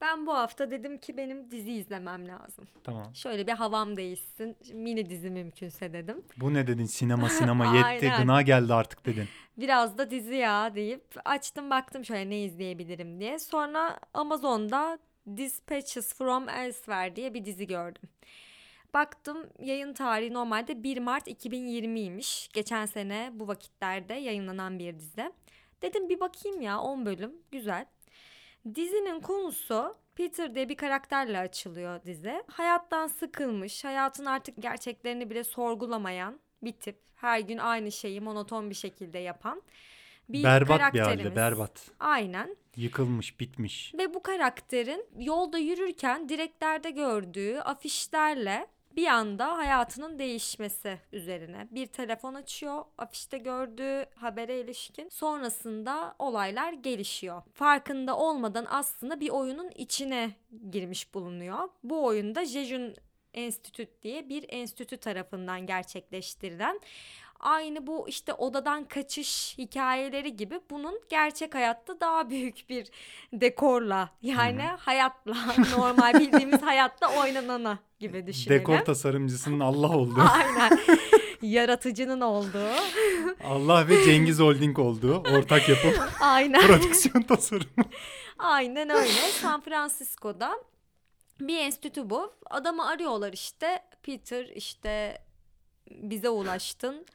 Ben 0.00 0.26
bu 0.26 0.34
hafta 0.34 0.70
dedim 0.70 0.98
ki 0.98 1.16
benim 1.16 1.50
dizi 1.50 1.72
izlemem 1.72 2.28
lazım. 2.28 2.64
Tamam. 2.84 3.14
Şöyle 3.14 3.46
bir 3.46 3.52
havam 3.52 3.96
değişsin. 3.96 4.56
Mini 4.72 5.10
dizi 5.10 5.30
mümkünse 5.30 5.92
dedim. 5.92 6.22
Bu 6.36 6.54
ne 6.54 6.66
dedin? 6.66 6.84
Sinema 6.84 7.28
sinema 7.28 7.76
yetti. 7.76 8.12
Gına 8.18 8.42
geldi 8.42 8.74
artık 8.74 9.06
dedin. 9.06 9.28
Biraz 9.56 9.98
da 9.98 10.10
dizi 10.10 10.34
ya 10.34 10.74
deyip 10.74 11.04
açtım 11.24 11.70
baktım 11.70 12.04
şöyle 12.04 12.30
ne 12.30 12.40
izleyebilirim 12.42 13.20
diye. 13.20 13.38
Sonra 13.38 14.00
Amazon'da 14.14 14.98
Dispatches 15.36 16.14
from 16.14 16.48
Elsewhere 16.48 17.16
diye 17.16 17.34
bir 17.34 17.44
dizi 17.44 17.66
gördüm. 17.66 18.08
Baktım 18.94 19.46
yayın 19.58 19.92
tarihi 19.92 20.34
normalde 20.34 20.82
1 20.82 20.98
Mart 20.98 21.28
2020'ymiş. 21.28 22.52
Geçen 22.52 22.86
sene 22.86 23.30
bu 23.34 23.48
vakitlerde 23.48 24.14
yayınlanan 24.14 24.78
bir 24.78 24.98
dizi. 24.98 25.32
Dedim 25.82 26.08
bir 26.08 26.20
bakayım 26.20 26.60
ya 26.60 26.80
10 26.80 27.06
bölüm 27.06 27.32
güzel. 27.52 27.86
Dizinin 28.74 29.20
konusu 29.20 29.96
Peter 30.14 30.54
diye 30.54 30.68
bir 30.68 30.76
karakterle 30.76 31.38
açılıyor 31.38 32.04
dizi. 32.04 32.42
Hayattan 32.46 33.06
sıkılmış, 33.06 33.84
hayatın 33.84 34.24
artık 34.24 34.62
gerçeklerini 34.62 35.30
bile 35.30 35.44
sorgulamayan 35.44 36.40
bir 36.62 36.72
tip. 36.72 37.00
Her 37.14 37.40
gün 37.40 37.58
aynı 37.58 37.92
şeyi 37.92 38.20
monoton 38.20 38.70
bir 38.70 38.74
şekilde 38.74 39.18
yapan 39.18 39.62
bir 40.28 40.44
berbat 40.44 40.94
bir 40.94 41.00
halde 41.00 41.36
berbat. 41.36 41.90
Aynen. 42.00 42.56
Yıkılmış 42.76 43.40
bitmiş. 43.40 43.94
Ve 43.94 44.14
bu 44.14 44.22
karakterin 44.22 45.06
yolda 45.18 45.58
yürürken 45.58 46.28
direklerde 46.28 46.90
gördüğü 46.90 47.58
afişlerle 47.58 48.66
bir 48.96 49.06
anda 49.06 49.58
hayatının 49.58 50.18
değişmesi 50.18 50.98
üzerine 51.12 51.68
bir 51.70 51.86
telefon 51.86 52.34
açıyor. 52.34 52.84
Afişte 52.98 53.38
gördüğü 53.38 54.06
habere 54.14 54.60
ilişkin. 54.60 55.08
Sonrasında 55.08 56.14
olaylar 56.18 56.72
gelişiyor. 56.72 57.42
Farkında 57.52 58.16
olmadan 58.16 58.66
aslında 58.70 59.20
bir 59.20 59.28
oyunun 59.28 59.70
içine 59.70 60.30
girmiş 60.70 61.14
bulunuyor. 61.14 61.68
Bu 61.84 62.04
oyunda 62.04 62.44
Jejun 62.44 62.94
Enstitüt 63.34 64.02
diye 64.02 64.28
bir 64.28 64.44
enstitü 64.48 64.96
tarafından 64.96 65.66
gerçekleştirilen 65.66 66.80
aynı 67.40 67.86
bu 67.86 68.08
işte 68.08 68.34
odadan 68.34 68.84
kaçış 68.84 69.58
hikayeleri 69.58 70.36
gibi 70.36 70.60
bunun 70.70 71.00
gerçek 71.10 71.54
hayatta 71.54 72.00
daha 72.00 72.30
büyük 72.30 72.68
bir 72.68 72.90
dekorla 73.32 74.10
yani 74.22 74.62
hayatla 74.62 75.34
normal 75.76 76.14
bildiğimiz 76.14 76.62
hayatta 76.62 77.20
oynanana 77.20 77.78
gibi 77.98 78.26
düşünelim. 78.26 78.60
Dekor 78.60 78.78
tasarımcısının 78.78 79.60
Allah 79.60 79.88
olduğu. 79.96 80.20
Aynen. 80.32 80.78
Yaratıcının 81.42 82.20
olduğu. 82.20 82.72
Allah 83.44 83.88
ve 83.88 84.04
Cengiz 84.04 84.38
Holding 84.38 84.78
olduğu 84.78 85.16
ortak 85.18 85.68
yapım 85.68 85.92
Aynen. 86.20 86.66
prodüksiyon 86.66 87.22
tasarımı. 87.22 87.84
Aynen 88.38 88.90
öyle. 88.90 89.12
San 89.42 89.60
Francisco'da 89.60 90.58
bir 91.40 91.58
enstitü 91.58 92.10
bu. 92.10 92.32
Adamı 92.50 92.86
arıyorlar 92.86 93.32
işte. 93.32 93.82
Peter 94.02 94.44
işte 94.54 95.22
bize 95.90 96.28
ulaştın. 96.28 97.06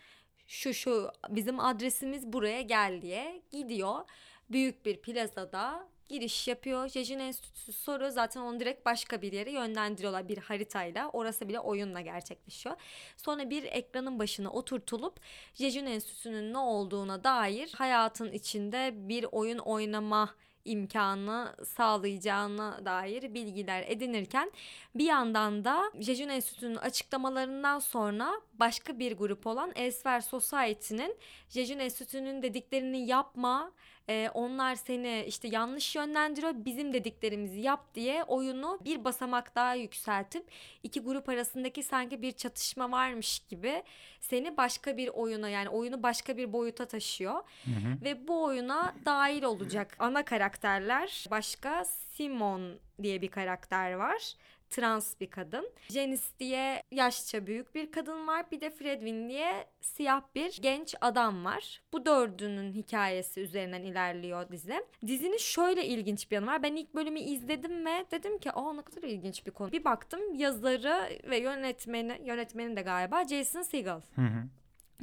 Şu 0.47 0.73
şu 0.73 1.11
bizim 1.29 1.59
adresimiz 1.59 2.33
buraya 2.33 2.61
gel 2.61 3.01
diye 3.01 3.41
gidiyor. 3.51 4.01
Büyük 4.49 4.85
bir 4.85 5.01
plazada 5.01 5.87
giriş 6.09 6.47
yapıyor. 6.47 6.87
Jejun 6.87 7.19
Enstitüsü 7.19 7.73
soruyor. 7.73 8.09
Zaten 8.09 8.41
onu 8.41 8.59
direkt 8.59 8.85
başka 8.85 9.21
bir 9.21 9.31
yere 9.31 9.51
yönlendiriyorlar 9.51 10.29
bir 10.29 10.37
haritayla. 10.37 11.09
Orası 11.09 11.49
bile 11.49 11.59
oyunla 11.59 12.01
gerçekleşiyor. 12.01 12.75
Sonra 13.17 13.49
bir 13.49 13.63
ekranın 13.63 14.19
başına 14.19 14.49
oturtulup 14.49 15.19
Jejun 15.53 15.85
Enstitüsü'nün 15.85 16.53
ne 16.53 16.57
olduğuna 16.57 17.23
dair 17.23 17.73
hayatın 17.75 18.31
içinde 18.31 18.91
bir 18.95 19.25
oyun 19.31 19.57
oynama 19.57 20.35
imkanı 20.65 21.55
sağlayacağına 21.65 22.85
dair 22.85 23.33
bilgiler 23.33 23.83
edinirken 23.87 24.51
bir 24.95 25.05
yandan 25.05 25.65
da 25.65 25.91
Jejun 25.99 26.29
Enstitüsü'nün 26.29 26.75
açıklamalarından 26.75 27.79
sonra 27.79 28.41
başka 28.53 28.99
bir 28.99 29.17
grup 29.17 29.47
olan 29.47 29.71
Elsewhere 29.75 30.21
Society'nin 30.21 31.17
Jejun 31.49 31.79
Enstitüsü'nün 31.79 32.41
dediklerini 32.41 33.07
yapma, 33.07 33.71
e, 34.09 34.29
onlar 34.33 34.75
seni 34.75 35.23
işte 35.27 35.47
yanlış 35.47 35.95
yönlendiriyor, 35.95 36.53
bizim 36.65 36.93
dediklerimizi 36.93 37.59
yap 37.59 37.95
diye 37.95 38.23
oyunu 38.23 38.79
bir 38.85 39.03
basamak 39.03 39.55
daha 39.55 39.73
yükseltip 39.73 40.45
iki 40.83 40.99
grup 40.99 41.29
arasındaki 41.29 41.83
sanki 41.83 42.21
bir 42.21 42.31
çatışma 42.31 42.91
varmış 42.91 43.39
gibi 43.39 43.83
seni 44.19 44.57
başka 44.57 44.97
bir 44.97 45.07
oyuna 45.07 45.49
yani 45.49 45.69
oyunu 45.69 46.03
başka 46.03 46.37
bir 46.37 46.53
boyuta 46.53 46.85
taşıyor. 46.85 47.35
Hı 47.65 47.71
hı. 47.71 48.03
Ve 48.03 48.27
bu 48.27 48.43
oyuna 48.43 48.95
dahil 49.05 49.43
olacak 49.43 49.95
ana 49.99 50.25
karakterler 50.25 51.25
başka 51.31 51.85
Simon 51.85 52.79
diye 53.03 53.21
bir 53.21 53.27
karakter 53.27 53.93
var. 53.93 54.33
Trans 54.75 55.19
bir 55.19 55.29
kadın. 55.29 55.69
Janice 55.89 56.23
diye 56.39 56.83
yaşça 56.91 57.47
büyük 57.47 57.75
bir 57.75 57.91
kadın 57.91 58.27
var. 58.27 58.45
Bir 58.51 58.61
de 58.61 58.69
Fredwin 58.69 59.29
diye 59.29 59.67
siyah 59.81 60.21
bir 60.35 60.57
genç 60.61 60.95
adam 61.01 61.45
var. 61.45 61.81
Bu 61.93 62.05
dördünün 62.05 62.73
hikayesi 62.73 63.41
üzerinden 63.41 63.83
ilerliyor 63.83 64.49
dizi. 64.49 64.85
Dizinin 65.07 65.37
şöyle 65.37 65.85
ilginç 65.85 66.31
bir 66.31 66.35
yanı 66.35 66.47
var. 66.47 66.63
Ben 66.63 66.75
ilk 66.75 66.95
bölümü 66.95 67.19
izledim 67.19 67.85
ve 67.85 68.05
dedim 68.11 68.37
ki 68.37 68.51
aa 68.51 68.73
ne 68.73 68.81
kadar 68.81 69.03
ilginç 69.03 69.45
bir 69.45 69.51
konu. 69.51 69.71
Bir 69.71 69.83
baktım 69.83 70.35
yazarı 70.35 71.19
ve 71.29 71.37
yönetmeni, 71.37 72.21
yönetmeni 72.25 72.75
de 72.75 72.81
galiba 72.81 73.27
Jason 73.27 73.61
Segel. 73.61 74.01
Hı 74.15 74.21
hı. 74.21 74.43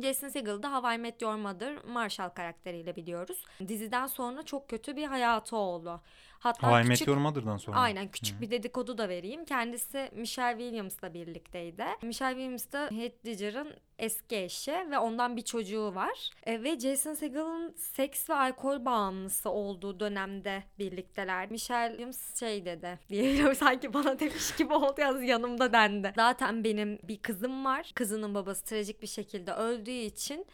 Jason 0.02 0.28
Segel'ı 0.28 0.62
da 0.62 0.72
How 0.72 0.94
I 0.94 0.98
Met 0.98 1.22
Your 1.22 1.34
Mother 1.34 1.84
Marshall 1.84 2.28
karakteriyle 2.28 2.96
biliyoruz. 2.96 3.44
Diziden 3.68 4.06
sonra 4.06 4.42
çok 4.42 4.68
kötü 4.68 4.96
bir 4.96 5.04
hayatı 5.04 5.56
oldu. 5.56 6.00
Hatta 6.42 6.68
How 6.68 6.80
I 6.80 6.82
küçük, 6.82 7.00
Met 7.00 7.08
Your 7.08 7.16
Mother'dan 7.16 7.56
sonra. 7.56 7.76
Aynen 7.76 8.08
küçük 8.08 8.40
bir 8.40 8.50
dedikodu 8.50 8.99
da 8.99 9.08
vereyim. 9.08 9.44
Kendisi 9.44 10.11
Michelle 10.12 10.58
Williams'la 10.58 11.14
birlikteydi. 11.14 11.84
Michelle 12.02 12.34
Williams 12.34 12.72
da 12.72 12.88
Heath 12.90 13.26
Ledger'ın 13.26 13.75
eski 13.99 14.37
eşi 14.37 14.72
ve 14.90 14.99
ondan 14.99 15.37
bir 15.37 15.42
çocuğu 15.42 15.94
var. 15.94 16.30
E, 16.46 16.62
ve 16.62 16.80
Jason 16.80 17.14
Segel'ın 17.14 17.75
seks 17.76 18.30
ve 18.30 18.34
alkol 18.34 18.84
bağımlısı 18.84 19.50
olduğu 19.50 20.00
dönemde 20.00 20.62
birlikteler. 20.78 21.50
Michelle 21.50 21.88
Williams 21.88 22.40
şey 22.40 22.64
dedi 22.64 22.99
diyelim 23.08 23.54
sanki 23.54 23.94
bana 23.94 24.18
demiş 24.18 24.56
gibi 24.56 24.75
oldu 24.75 25.00
yalnız 25.00 25.22
yanımda 25.22 25.72
dendi. 25.72 26.12
Zaten 26.16 26.64
benim 26.64 26.99
bir 27.02 27.22
kızım 27.22 27.64
var. 27.64 27.92
Kızının 27.94 28.34
babası 28.34 28.64
trajik 28.64 29.02
bir 29.02 29.06
şekilde 29.06 29.52
öldüğü 29.52 29.90
için 29.90 30.46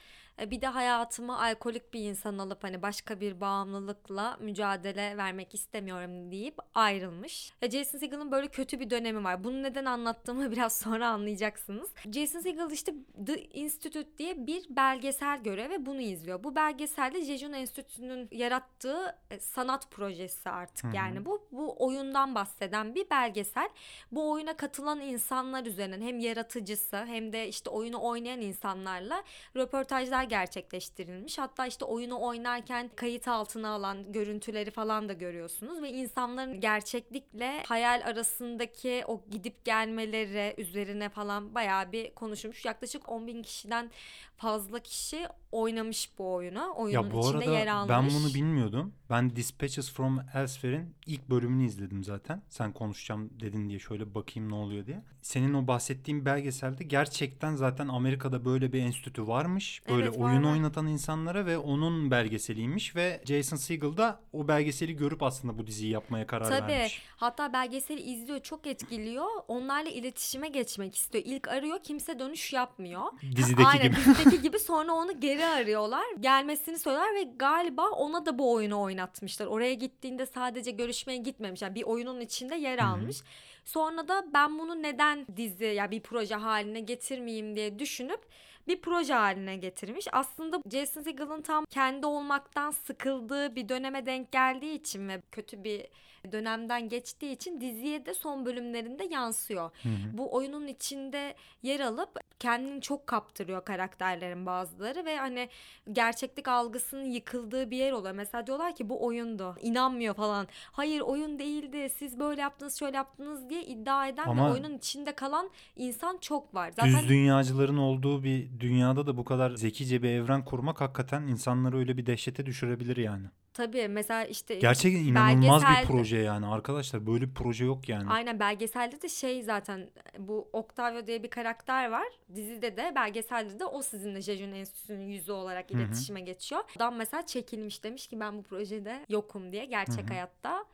bir 0.47 0.61
de 0.61 0.66
hayatıma 0.66 1.40
alkolik 1.40 1.95
bir 1.95 2.00
insan 2.00 2.38
alıp 2.38 2.64
hani 2.64 2.83
başka 2.83 3.21
bir 3.21 3.40
bağımlılıkla 3.40 4.37
mücadele 4.40 5.16
vermek 5.16 5.54
istemiyorum 5.54 6.30
deyip 6.30 6.59
ayrılmış. 6.75 7.52
Ya 7.62 7.71
Jason 7.71 7.99
Segel'ın 7.99 8.33
böyle 8.33 8.49
kötü 8.49 8.80
bir 8.80 8.90
dönemi 8.90 9.25
var. 9.25 9.45
Bunu 9.45 9.62
neden 9.62 9.85
anlattığımı 9.85 10.52
biraz 10.52 10.78
sonra 10.78 11.09
anlayacaksınız. 11.09 11.90
Jason 12.12 12.40
Segel 12.40 12.71
işte 12.71 12.95
The 13.26 13.42
Institute 13.42 14.18
diye 14.18 14.47
bir 14.47 14.66
belgesel 14.71 15.42
görüyor 15.42 15.71
ve 15.71 15.87
bunu 15.87 16.00
izliyor. 16.00 16.45
Bu 16.45 16.54
belgeselde 16.54 17.25
Jeju 17.25 17.47
Enstitüsü'nün 17.47 18.28
yarattığı 18.33 19.16
e, 19.30 19.40
sanat 19.40 19.90
projesi 19.90 20.50
artık. 20.50 20.85
Hı 20.85 20.88
hı. 20.88 20.97
Yani 20.97 21.25
bu 21.25 21.49
bu 21.52 21.76
oyundan 21.78 22.35
bahseden 22.35 22.95
bir 22.95 23.11
belgesel. 23.11 23.68
Bu 24.12 24.30
oyuna 24.30 24.57
katılan 24.57 25.00
insanlar 25.00 25.66
üzerinden 25.66 26.00
hem 26.00 26.18
yaratıcısı 26.18 26.97
hem 26.97 27.33
de 27.33 27.49
işte 27.49 27.71
oyunu 27.71 28.02
oynayan 28.02 28.40
insanlarla 28.40 29.25
röportajlar 29.57 30.27
gerçekleştirilmiş. 30.28 31.38
Hatta 31.38 31.66
işte 31.66 31.85
oyunu 31.85 32.20
oynarken 32.20 32.90
kayıt 32.97 33.28
altına 33.28 33.68
alan 33.68 34.12
görüntüleri 34.12 34.70
falan 34.70 35.08
da 35.08 35.12
görüyorsunuz 35.12 35.82
ve 35.82 35.90
insanların 35.90 36.61
gerçeklikle 36.61 37.62
hayal 37.66 38.02
arasındaki 38.04 39.04
o 39.06 39.20
gidip 39.30 39.64
gelmeleri 39.64 40.54
üzerine 40.58 41.08
falan 41.08 41.54
bayağı 41.54 41.92
bir 41.92 42.14
konuşulmuş. 42.14 42.64
Yaklaşık 42.64 43.08
10 43.08 43.26
bin 43.26 43.42
kişiden 43.42 43.90
fazla 44.37 44.78
kişi 44.78 45.26
oynamış 45.52 46.11
bu 46.19 46.33
oyunu. 46.35 46.73
Oyunun 46.76 47.02
Ya 47.05 47.12
bu 47.12 47.21
içinde 47.21 47.45
yer 47.45 47.67
arada 47.67 47.97
almış. 47.97 48.14
ben 48.14 48.21
bunu 48.23 48.35
bilmiyordum. 48.35 48.93
Ben 49.11 49.37
Dispatches 49.37 49.93
from 49.93 50.21
Elsewhere'in 50.35 50.95
ilk 51.07 51.31
bölümünü 51.31 51.67
izledim 51.67 52.05
zaten. 52.05 52.43
Sen 52.49 52.73
konuşacağım 52.73 53.31
dedin 53.40 53.69
diye 53.69 53.78
şöyle 53.78 54.14
bakayım 54.14 54.50
ne 54.50 54.55
oluyor 54.55 54.87
diye. 54.87 55.02
Senin 55.23 55.55
o 55.55 55.67
bahsettiğin 55.67 56.25
belgeselde 56.25 56.85
gerçekten 56.85 57.57
zaten 57.57 57.88
Amerika'da 57.88 58.45
böyle 58.45 58.73
bir 58.73 58.81
enstitü 58.83 59.26
varmış. 59.26 59.83
Böyle 59.88 60.02
Evet, 60.09 60.17
oyun 60.19 60.45
var. 60.45 60.52
oynatan 60.52 60.87
insanlara 60.87 61.47
ve 61.47 61.59
onun 61.59 62.11
belgeseliymiş 62.11 62.97
ve 62.97 63.23
Jason 63.25 63.57
Segel 63.57 63.97
da 63.97 64.21
o 64.33 64.49
belgeseli 64.49 64.97
görüp 64.97 65.23
aslında 65.23 65.59
bu 65.59 65.67
diziyi 65.67 65.93
yapmaya 65.93 66.26
karar 66.26 66.49
Tabii. 66.49 66.73
vermiş. 66.73 67.02
Hatta 67.17 67.52
belgeseli 67.52 68.00
izliyor, 68.00 68.40
çok 68.40 68.67
etkiliyor. 68.67 69.26
Onlarla 69.49 69.90
iletişime 69.90 70.49
geçmek 70.49 70.97
istiyor. 70.97 71.25
İlk 71.26 71.49
arıyor, 71.49 71.78
kimse 71.83 72.19
dönüş 72.19 72.52
yapmıyor. 72.52 73.02
Dizideki 73.37 73.67
Aynen, 73.69 73.87
gibi. 73.87 73.97
dizideki 73.97 74.43
gibi 74.43 74.59
sonra 74.59 74.93
onu 74.93 75.21
geri 75.21 75.38
arıyorlar. 75.47 76.04
Gelmesini 76.21 76.78
söylüyorlar 76.78 77.14
ve 77.14 77.23
galiba 77.23 77.88
ona 77.90 78.26
da 78.26 78.38
bu 78.38 78.52
oyunu 78.52 78.80
oynatmışlar. 78.80 79.47
Oraya 79.47 79.75
gittiğinde 79.75 80.26
sadece 80.26 80.71
görüşmeye 80.71 81.18
gitmemiş. 81.18 81.62
Yani 81.62 81.75
bir 81.75 81.83
oyunun 81.83 82.21
içinde 82.21 82.57
yer 82.57 82.78
Hı 82.78 82.83
hı. 82.83 83.25
Sonra 83.65 84.09
da 84.09 84.25
ben 84.35 84.59
bunu 84.59 84.83
neden 84.83 85.27
dizi 85.37 85.65
ya 85.65 85.73
yani 85.73 85.91
bir 85.91 86.00
proje 86.00 86.35
haline 86.35 86.81
getirmeyeyim 86.81 87.57
diye 87.57 87.79
düşünüp 87.79 88.21
bir 88.69 88.81
proje 88.81 89.15
haline 89.15 89.57
getirmiş. 89.57 90.07
Aslında 90.12 90.61
Jason 90.71 91.03
Segel'ın 91.03 91.43
tam 91.43 91.65
kendi 91.65 92.07
olmaktan 92.07 92.71
sıkıldığı 92.71 93.57
bir 93.57 93.69
döneme 93.69 94.07
denk 94.07 94.33
geldiği 94.33 94.75
için 94.75 95.09
ve 95.09 95.23
kötü 95.33 95.65
bir 95.65 95.88
dönemden 96.33 96.88
geçtiği 96.88 97.33
için 97.33 97.61
diziye 97.61 98.07
de 98.07 98.15
son 98.15 98.47
bölümlerinde 98.47 99.05
yansıyor. 99.05 99.71
Hı 99.83 99.88
hı. 99.88 100.19
Bu 100.19 100.35
oyunun 100.35 100.67
içinde 100.67 101.35
yer 101.62 101.81
alıp 101.81 102.21
kendini 102.41 102.81
çok 102.81 103.07
kaptırıyor 103.07 103.65
karakterlerin 103.65 104.47
bazıları 104.47 105.05
ve 105.05 105.17
hani 105.17 105.49
gerçeklik 105.93 106.49
algısının 106.49 107.05
yıkıldığı 107.05 107.71
bir 107.71 107.77
yer 107.77 107.93
oluyor. 107.93 108.15
Mesela 108.15 108.47
diyorlar 108.47 108.77
ki 108.77 108.88
bu 108.88 109.05
oyundu. 109.05 109.57
İnanmıyor 109.62 110.15
falan. 110.15 110.49
Hayır 110.73 111.00
oyun 111.00 111.38
değildi. 111.38 111.91
Siz 111.99 112.19
böyle 112.19 112.41
yaptınız, 112.41 112.79
şöyle 112.79 112.97
yaptınız 112.97 113.50
diye 113.50 113.58
iddia 113.65 114.09
eden 114.09 114.25
Ama- 114.27 114.49
ve 114.49 114.53
oyunun 114.53 114.79
içinde 114.79 115.12
kalan 115.12 115.50
insan 115.77 116.19
çok 116.21 116.55
var. 116.55 116.71
Zaten 116.71 117.03
Düz 117.03 117.09
dünyacıların 117.09 117.77
olduğu 117.79 118.25
bir 118.25 118.61
dünyada 118.61 119.07
da 119.07 119.17
bu 119.17 119.25
kadar 119.25 119.50
zekice 119.50 120.03
bir 120.03 120.09
evren 120.09 120.45
kurmak 120.45 120.81
hakikaten 120.81 121.23
insanları 121.23 121.79
öyle 121.79 121.97
bir 121.97 122.07
dehşete 122.07 122.47
düşürebilir 122.47 122.97
yani. 122.97 123.27
tabii 123.53 123.88
mesela 123.88 124.25
işte 124.25 124.55
Gerçekten 124.55 125.00
inanılmaz 125.00 125.62
bir 125.62 125.87
proje 125.87 126.17
yani 126.19 126.47
arkadaşlar 126.47 127.07
böyle 127.07 127.29
bir 127.29 127.35
proje 127.35 127.65
yok 127.65 127.88
yani. 127.88 128.11
Aynen 128.11 128.41
belgeselde 128.41 129.03
de 129.03 129.09
şey 129.09 129.43
zaten 129.43 129.88
bu 130.19 130.49
Octavio 130.53 131.07
diye 131.07 131.23
bir 131.23 131.31
karakter 131.31 131.91
var. 131.91 132.07
Dizide 132.35 132.77
de 132.77 132.93
belgeselde 132.95 133.59
de 133.59 133.65
o 133.65 133.83
sizinle 133.83 134.23
Jejun 134.23 134.53
Enstitüsü'nün 134.53 135.07
yüzü 135.07 135.33
olarak 135.33 135.71
iletişime 135.71 136.21
geçiyor. 136.21 136.61
Adam 136.77 136.97
mesela 136.97 137.27
çekilmiş 137.27 137.85
demiş 137.85 138.07
ki 138.07 138.21
ben 138.21 138.38
bu 138.38 138.43
projede 138.43 139.05
yokum 139.09 139.53
diye 139.53 139.65
gerçek 139.65 139.99
Hı 139.99 140.03
hı. 140.03 140.09
hayatta 140.09 140.65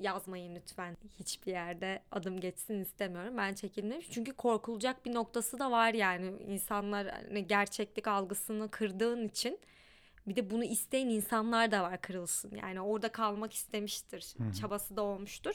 yazmayın 0.00 0.54
lütfen. 0.54 0.96
Hiçbir 1.18 1.52
yerde 1.52 2.02
adım 2.12 2.40
geçsin 2.40 2.80
istemiyorum. 2.80 3.34
Ben 3.36 3.54
çekildim. 3.54 4.00
Çünkü 4.10 4.32
korkulacak 4.32 5.06
bir 5.06 5.14
noktası 5.14 5.58
da 5.58 5.70
var 5.70 5.94
yani. 5.94 6.42
insanlar 6.42 7.08
hani 7.28 7.46
gerçeklik 7.46 8.08
algısını 8.08 8.70
kırdığın 8.70 9.28
için 9.28 9.58
bir 10.26 10.36
de 10.36 10.50
bunu 10.50 10.64
isteyen 10.64 11.08
insanlar 11.08 11.70
da 11.70 11.82
var 11.82 12.00
kırılsın. 12.00 12.56
Yani 12.56 12.80
orada 12.80 13.08
kalmak 13.08 13.52
istemiştir. 13.52 14.34
Hı 14.38 14.44
hı. 14.44 14.52
Çabası 14.52 14.96
da 14.96 15.02
olmuştur. 15.02 15.54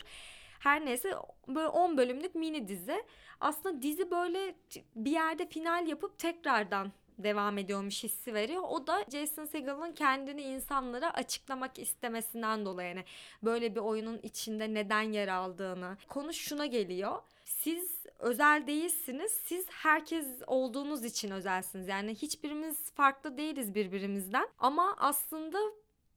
Her 0.59 0.85
neyse 0.85 1.13
böyle 1.47 1.67
10 1.67 1.97
bölümlük 1.97 2.35
mini 2.35 2.67
dizi. 2.67 3.03
Aslında 3.39 3.81
dizi 3.81 4.11
böyle 4.11 4.55
bir 4.95 5.11
yerde 5.11 5.47
final 5.47 5.87
yapıp 5.87 6.19
tekrardan 6.19 6.91
devam 7.23 7.57
ediyormuş 7.57 8.03
hissi 8.03 8.33
veriyor. 8.33 8.63
O 8.69 8.87
da 8.87 9.05
Jason 9.11 9.45
Segel'ın 9.45 9.91
kendini 9.91 10.41
insanlara 10.41 11.13
açıklamak 11.13 11.79
istemesinden 11.79 12.65
dolayı 12.65 12.89
yani 12.89 13.03
böyle 13.43 13.75
bir 13.75 13.79
oyunun 13.79 14.19
içinde 14.23 14.73
neden 14.73 15.01
yer 15.01 15.27
aldığını. 15.27 15.97
Konu 16.07 16.33
şuna 16.33 16.65
geliyor. 16.65 17.21
Siz 17.45 17.99
özel 18.19 18.67
değilsiniz. 18.67 19.31
Siz 19.31 19.65
herkes 19.69 20.27
olduğunuz 20.47 21.05
için 21.05 21.31
özelsiniz. 21.31 21.87
Yani 21.87 22.15
hiçbirimiz 22.15 22.91
farklı 22.91 23.37
değiliz 23.37 23.75
birbirimizden. 23.75 24.47
Ama 24.59 24.95
aslında 24.97 25.59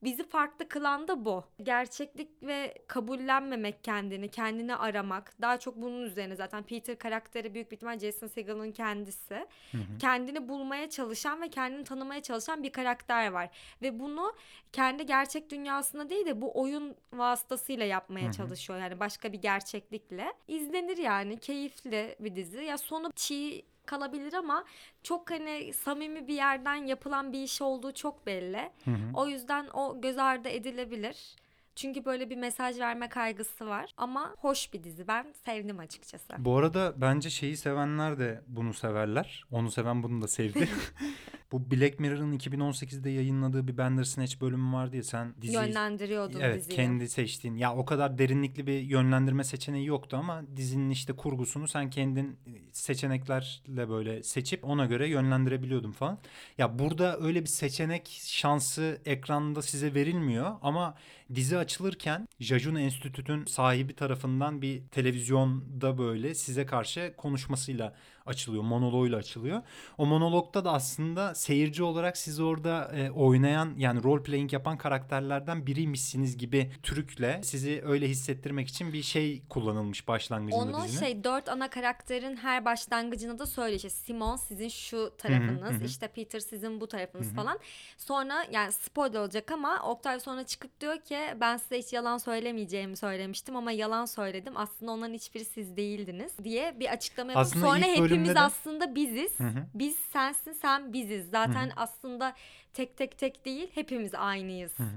bizi 0.04 0.28
farklı 0.28 0.68
kılan 0.68 1.09
da 1.09 1.25
bu. 1.25 1.44
Gerçeklik 1.62 2.42
ve 2.42 2.75
kabullenmemek 2.87 3.85
kendini, 3.85 4.28
kendini 4.28 4.76
aramak. 4.76 5.40
Daha 5.40 5.59
çok 5.59 5.76
bunun 5.76 6.02
üzerine 6.02 6.37
zaten 6.37 6.62
Peter 6.62 6.99
karakteri 6.99 7.54
büyük 7.54 7.71
bir 7.71 7.76
ihtimal 7.76 7.99
Jason 7.99 8.26
Segel'ın 8.26 8.73
kendisi. 8.73 9.35
Hı 9.73 9.78
hı. 9.78 9.99
Kendini 9.99 10.49
bulmaya 10.49 10.90
çalışan 10.90 11.42
ve 11.42 11.49
kendini 11.49 11.85
tanımaya 11.85 12.23
çalışan 12.23 12.62
bir 12.62 12.73
karakter 12.73 13.32
var. 13.32 13.50
Ve 13.82 13.99
bunu 14.00 14.32
kendi 14.73 15.06
gerçek 15.06 15.50
dünyasında 15.50 16.11
değil 16.11 16.26
de 16.26 16.40
bu 16.40 16.61
oyun 16.61 16.97
vasıtasıyla 17.12 17.87
yapmaya 17.87 18.25
Hı 18.25 18.28
hı. 18.28 18.32
çalışıyor. 18.32 18.78
Yani 18.78 19.00
başka 19.00 19.32
bir 19.32 19.38
gerçeklikle. 19.38 20.32
İzlenir 20.49 20.97
yani. 20.97 21.38
Keyifli 21.38 22.16
bir 22.21 22.37
dizi. 22.37 22.64
Ya 22.64 22.78
sonu 22.78 23.12
çiğ 23.16 23.62
kalabilir 23.92 24.32
ama 24.32 24.64
çok 25.02 25.30
hani 25.30 25.72
samimi 25.72 26.28
bir 26.28 26.34
yerden 26.34 26.75
yapılan 26.75 27.32
bir 27.32 27.42
iş 27.42 27.62
olduğu 27.62 27.92
çok 27.92 28.26
belli. 28.26 28.70
Hı 28.84 28.90
hı. 28.90 29.11
O 29.14 29.28
yüzden 29.28 29.66
o 29.75 30.00
göz 30.00 30.18
ardı 30.18 30.49
edilebilir. 30.49 31.37
Çünkü 31.76 32.04
böyle 32.04 32.30
bir 32.30 32.37
mesaj 32.37 32.80
verme 32.80 33.08
kaygısı 33.08 33.66
var. 33.66 33.94
Ama 33.96 34.34
hoş 34.38 34.72
bir 34.72 34.84
dizi. 34.84 35.08
Ben 35.08 35.26
sevdim 35.44 35.78
açıkçası. 35.78 36.32
Bu 36.38 36.56
arada 36.56 36.94
bence 36.96 37.30
şeyi 37.30 37.56
sevenler 37.56 38.18
de 38.18 38.42
bunu 38.46 38.75
severler. 38.75 39.44
Onu 39.50 39.70
seven 39.70 40.02
bunu 40.02 40.22
da 40.22 40.28
sevdi. 40.28 40.68
Bu 41.52 41.71
Black 41.71 42.00
Mirror'ın 42.00 42.32
2018'de 42.38 43.11
yayınladığı 43.11 43.68
bir 43.68 43.78
Bandersnatch 43.78 44.40
bölümü 44.40 44.73
var 44.73 44.92
diye 44.92 45.02
sen 45.02 45.35
diziyi 45.42 45.54
Yönlendiriyordun 45.54 46.40
Evet 46.40 46.59
diziyi. 46.59 46.76
kendi 46.76 47.09
seçtiğin 47.09 47.56
ya 47.56 47.75
o 47.75 47.85
kadar 47.85 48.18
derinlikli 48.18 48.66
bir 48.66 48.80
yönlendirme 48.80 49.44
seçeneği 49.44 49.87
yoktu 49.87 50.16
ama 50.16 50.42
dizinin 50.56 50.90
işte 50.90 51.12
kurgusunu 51.12 51.68
sen 51.68 51.90
kendin 51.90 52.37
seçeneklerle 52.73 53.88
böyle 53.88 54.23
seçip 54.23 54.64
ona 54.64 54.87
göre 54.87 55.09
yönlendirebiliyordun 55.09 55.92
falan. 55.92 56.18
Ya 56.59 56.78
burada 56.78 57.18
öyle 57.21 57.40
bir 57.40 57.47
seçenek 57.47 58.21
şansı 58.25 59.00
ekranda 59.06 59.62
size 59.62 59.94
verilmiyor 59.94 60.52
ama 60.62 60.94
dizi 61.35 61.59
açılırken 61.59 62.28
Jajun 62.40 62.75
Enstitüt'ün 62.75 63.44
sahibi 63.44 63.94
tarafından 63.94 64.62
bir 64.62 64.82
televizyonda 64.88 65.99
böyle 65.99 66.35
size 66.35 66.66
karşı 66.66 67.14
konuşmasıyla 67.16 67.94
açılıyor, 68.26 68.62
monoloğuyla 68.62 69.19
açılıyor. 69.19 69.62
O 69.99 70.07
monologda 70.07 70.64
da 70.64 70.73
aslında 70.73 71.35
seyirci 71.35 71.83
olarak 71.83 72.17
siz 72.17 72.41
orada 72.41 72.93
e, 72.95 73.11
oynayan 73.11 73.75
yani 73.76 74.02
role 74.02 74.23
playing 74.23 74.52
yapan 74.52 74.79
karakterlerden 74.79 75.67
biriymişsiniz 75.67 76.37
gibi 76.37 76.71
trükle 76.83 77.41
sizi 77.45 77.83
öyle 77.85 78.09
hissettirmek 78.09 78.69
için 78.69 78.93
bir 78.93 79.02
şey 79.02 79.43
kullanılmış 79.49 80.09
başlangıcında 80.09 80.62
Onu 80.62 80.85
dizinin. 80.85 81.00
şey 81.00 81.25
dört 81.25 81.49
ana 81.49 81.71
karakterin 81.71 82.37
her 82.37 82.64
başlangıcında 82.64 83.38
da. 83.38 83.69
İşte 83.69 83.91
Simon 83.91 84.37
sizin 84.37 84.69
şu 84.69 85.12
tarafınız, 85.19 85.71
hı 85.71 85.75
hı. 85.75 85.85
işte 85.85 86.09
Peter 86.09 86.41
sizin 86.41 86.81
bu 86.81 86.87
tarafınız 86.87 87.26
Hı 87.26 87.31
hı. 87.31 87.35
falan. 87.35 87.59
Sonra 87.99 88.47
yani 88.50 88.73
spoiler 88.73 89.21
olacak 89.21 89.50
ama 89.50 89.83
Oktay 89.83 90.21
sonra 90.21 90.47
çıkıp 90.47 90.81
diyor 90.81 90.99
ki 91.00 91.19
ben 91.41 91.57
size 91.57 91.79
hiç 91.79 91.93
yalan 91.93 92.19
söylemeyeceğimi 92.19 92.97
söylemiştim 92.97 93.57
ama 93.57 93.73
yalan 93.73 94.05
söyledim. 94.05 94.52
Aslında 94.57 94.93
onların 94.93 95.14
hiçbiri 95.14 95.45
siz 95.45 95.76
değildiniz 95.76 96.33
diye 96.45 96.81
bir 96.81 96.93
açıklama 96.93 97.33
yapıp 97.33 97.47
Aslında 97.47 97.67
sonra 97.67 97.87
ilk 97.87 98.12
hepimiz 98.12 98.35
de- 98.35 98.40
aslında 98.40 98.95
biziz. 98.95 99.40
Hı 99.40 99.45
hı. 99.45 99.66
Biz 99.75 99.97
sensin 99.97 100.52
sen 100.52 100.92
biziz. 100.92 101.31
Zaten 101.31 101.73
aslında 101.76 102.35
tek 102.75 102.97
tek 102.97 103.19
tek 103.19 103.45
değil 103.45 103.69
hepimiz 103.75 104.14
aynıyız 104.14 104.78
Hı 104.78 104.83
hı. 104.83 104.88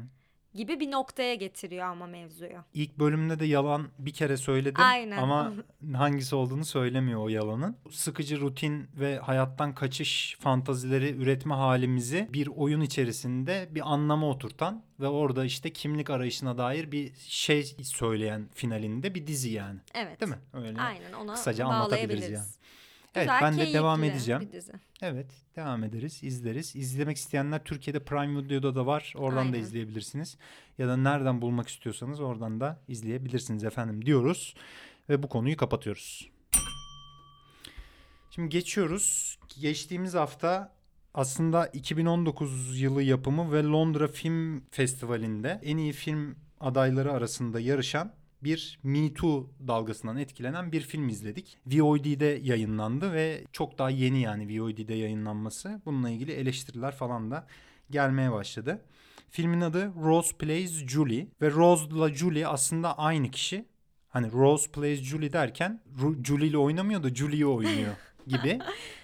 gibi 0.54 0.80
bir 0.80 0.92
noktaya 0.92 1.36
getiriyor 1.36 1.86
ama 1.86 2.08
mevzuyu. 2.08 2.58
İlk 2.74 3.00
bölümde 3.00 3.40
de 3.40 3.46
yalan 3.46 3.88
bir 4.00 4.14
kere 4.14 4.38
söyledim 4.38 4.82
Aynen. 4.84 5.18
ama 5.18 5.54
hangisi 5.94 6.36
olduğunu 6.36 6.66
söylemiyor 6.66 7.20
o 7.20 7.30
yalanın. 7.30 7.78
Sıkıcı 7.92 8.40
rutin 8.42 8.88
ve 9.00 9.18
hayattan 9.20 9.76
kaçış 9.76 10.38
fantazileri 10.40 11.10
üretme 11.16 11.54
halimizi 11.56 12.30
bir 12.34 12.48
oyun 12.48 12.82
içerisinde 12.82 13.68
bir 13.72 13.94
anlama 13.94 14.30
oturtan 14.30 14.84
ve 15.00 15.08
orada 15.08 15.46
işte 15.46 15.74
kimlik 15.74 16.10
arayışına 16.10 16.58
dair 16.58 16.92
bir 16.92 17.14
şey 17.16 17.64
söyleyen 17.84 18.50
finalinde 18.54 19.16
bir 19.16 19.28
dizi 19.28 19.50
yani. 19.50 19.80
Evet. 19.94 20.22
Değil 20.22 20.32
mi? 20.32 20.40
Öyle. 20.54 20.82
Aynen 20.82 21.14
ona 21.14 21.34
Kısaca 21.34 21.66
anlatabiliriz 21.66 22.10
bağlayabiliriz. 22.22 22.60
Yani. 23.16 23.26
Evet 23.26 23.40
Güzel, 23.40 23.42
ben 23.42 23.58
de 23.58 23.74
devam 23.74 24.04
edeceğim. 24.04 24.42
bir 24.42 24.52
dizi. 24.52 24.72
Evet 25.02 25.28
devam 25.56 25.84
ederiz 25.84 26.24
izleriz. 26.24 26.76
İzlemek 26.76 27.18
isteyenler 27.18 27.64
Türkiye'de 27.64 28.00
Prime 28.00 28.44
Video'da 28.44 28.76
da 28.76 28.86
var. 28.86 29.14
Oradan 29.18 29.38
da 29.48 29.52
Aynen. 29.52 29.60
izleyebilirsiniz. 29.60 30.38
Ya 30.78 30.88
da 30.88 30.98
nereden 30.98 31.42
bulmak 31.42 31.68
istiyorsanız 31.68 32.20
oradan 32.20 32.60
da 32.60 32.80
izleyebilirsiniz 32.88 33.64
efendim 33.64 34.06
diyoruz. 34.06 34.56
Ve 35.10 35.24
bu 35.24 35.30
konuyu 35.30 35.58
kapatıyoruz. 35.58 36.30
Şimdi 38.32 38.50
geçiyoruz. 38.50 39.40
Geçtiğimiz 39.62 40.14
hafta 40.14 40.76
aslında 41.14 41.68
2019 41.68 42.82
yılı 42.82 43.04
yapımı 43.04 43.52
ve 43.52 43.64
Londra 43.64 44.08
Film 44.08 44.64
Festivali'nde 44.72 45.60
en 45.64 45.78
iyi 45.78 45.94
film 45.94 46.36
adayları 46.60 47.12
arasında 47.12 47.60
yarışan 47.60 48.14
bir 48.46 48.80
Me 48.84 49.14
Too 49.14 49.50
dalgasından 49.68 50.18
etkilenen 50.18 50.72
bir 50.72 50.82
film 50.82 51.10
izledik. 51.10 51.58
VOD'de 51.68 52.40
yayınlandı 52.44 53.14
ve 53.14 53.44
çok 53.52 53.78
daha 53.78 53.90
yeni 53.90 54.22
yani 54.22 54.62
VOD'de 54.62 54.94
yayınlanması. 54.94 55.82
Bununla 55.86 56.10
ilgili 56.10 56.32
eleştiriler 56.32 56.96
falan 56.96 57.32
da 57.32 57.48
gelmeye 57.90 58.32
başladı. 58.32 58.82
Filmin 59.30 59.62
adı 59.62 59.94
Rose 60.04 60.38
Plays 60.38 60.88
Julie 60.88 61.28
ve 61.42 61.52
Rose'la 61.52 62.14
Julie 62.14 62.48
aslında 62.48 62.98
aynı 62.98 63.32
kişi. 63.32 63.66
Hani 64.10 64.32
Rose 64.32 64.72
Plays 64.72 65.00
Julie 65.00 65.34
derken 65.34 65.82
Julie 66.24 66.48
ile 66.48 66.58
oynamıyor 66.58 67.04
da 67.04 67.16
Julie'yi 67.16 67.46
oynuyor 67.46 67.94
gibi. 68.28 68.60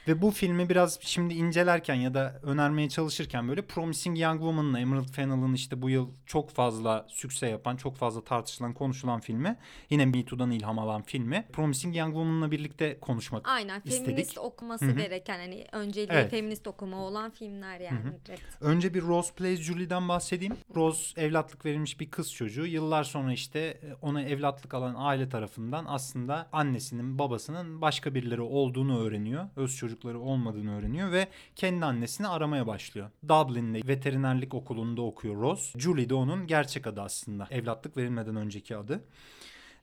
Ve 0.07 0.21
bu 0.21 0.31
filmi 0.31 0.69
biraz 0.69 0.99
şimdi 1.01 1.33
incelerken 1.33 1.95
ya 1.95 2.13
da 2.13 2.39
önermeye 2.43 2.89
çalışırken 2.89 3.47
böyle 3.49 3.61
Promising 3.61 4.19
Young 4.19 4.39
Woman'la 4.39 4.79
Emerald 4.79 5.07
Fennell'ın 5.09 5.53
işte 5.53 5.81
bu 5.81 5.89
yıl 5.89 6.09
çok 6.25 6.49
fazla 6.51 7.05
sükse 7.09 7.47
yapan, 7.47 7.75
çok 7.75 7.95
fazla 7.95 8.23
tartışılan, 8.23 8.73
konuşulan 8.73 9.19
filmi. 9.19 9.57
Yine 9.89 10.05
Me 10.05 10.25
Too'dan 10.25 10.51
ilham 10.51 10.79
alan 10.79 11.01
filmi. 11.01 11.47
Promising 11.53 11.97
Young 11.97 12.13
Woman'la 12.13 12.51
birlikte 12.51 12.99
konuşmak 12.99 13.47
Aynen 13.49 13.81
istedik. 13.85 14.05
feminist 14.05 14.37
okuması 14.37 14.85
Hı 14.85 14.89
hı. 14.91 14.95
gereken 14.97 15.39
hani 15.39 15.65
önceliği 15.71 16.07
Evet. 16.11 16.31
feminist 16.31 16.67
okuma 16.67 16.97
olan 16.97 17.31
filmler 17.31 17.79
yani. 17.79 17.99
direkt. 18.25 18.41
Önce 18.61 18.93
bir 18.93 19.01
Rose 19.01 19.33
Plays 19.33 19.59
Julie'den 19.59 20.09
bahsedeyim. 20.09 20.53
Rose 20.75 21.21
evlatlık 21.21 21.65
verilmiş 21.65 21.99
bir 21.99 22.11
kız 22.11 22.33
çocuğu. 22.33 22.65
Yıllar 22.65 23.03
sonra 23.03 23.33
işte 23.33 23.59
e, 23.59 23.93
ona 24.01 24.21
evlatlık 24.23 24.73
alan 24.73 24.95
aile 24.97 25.29
tarafından 25.29 25.85
aslında 25.87 26.49
annesinin 26.51 27.19
babasının 27.19 27.81
başka 27.81 28.15
birileri 28.15 28.41
olduğunu 28.41 28.99
öğreniyor. 28.99 29.45
Öz 29.55 29.75
çocukları 29.91 30.19
olmadığını 30.19 30.77
öğreniyor 30.77 31.11
ve 31.11 31.27
kendi 31.55 31.85
annesini 31.85 32.27
aramaya 32.27 32.67
başlıyor. 32.67 33.09
Dublin'de 33.27 33.87
veterinerlik 33.87 34.53
okulunda 34.53 35.01
okuyor 35.01 35.41
Rose. 35.41 35.79
Julie 35.79 36.09
de 36.09 36.13
onun 36.13 36.47
gerçek 36.47 36.87
adı 36.87 37.01
aslında. 37.01 37.47
Evlatlık 37.51 37.97
verilmeden 37.97 38.35
önceki 38.35 38.77
adı. 38.77 39.03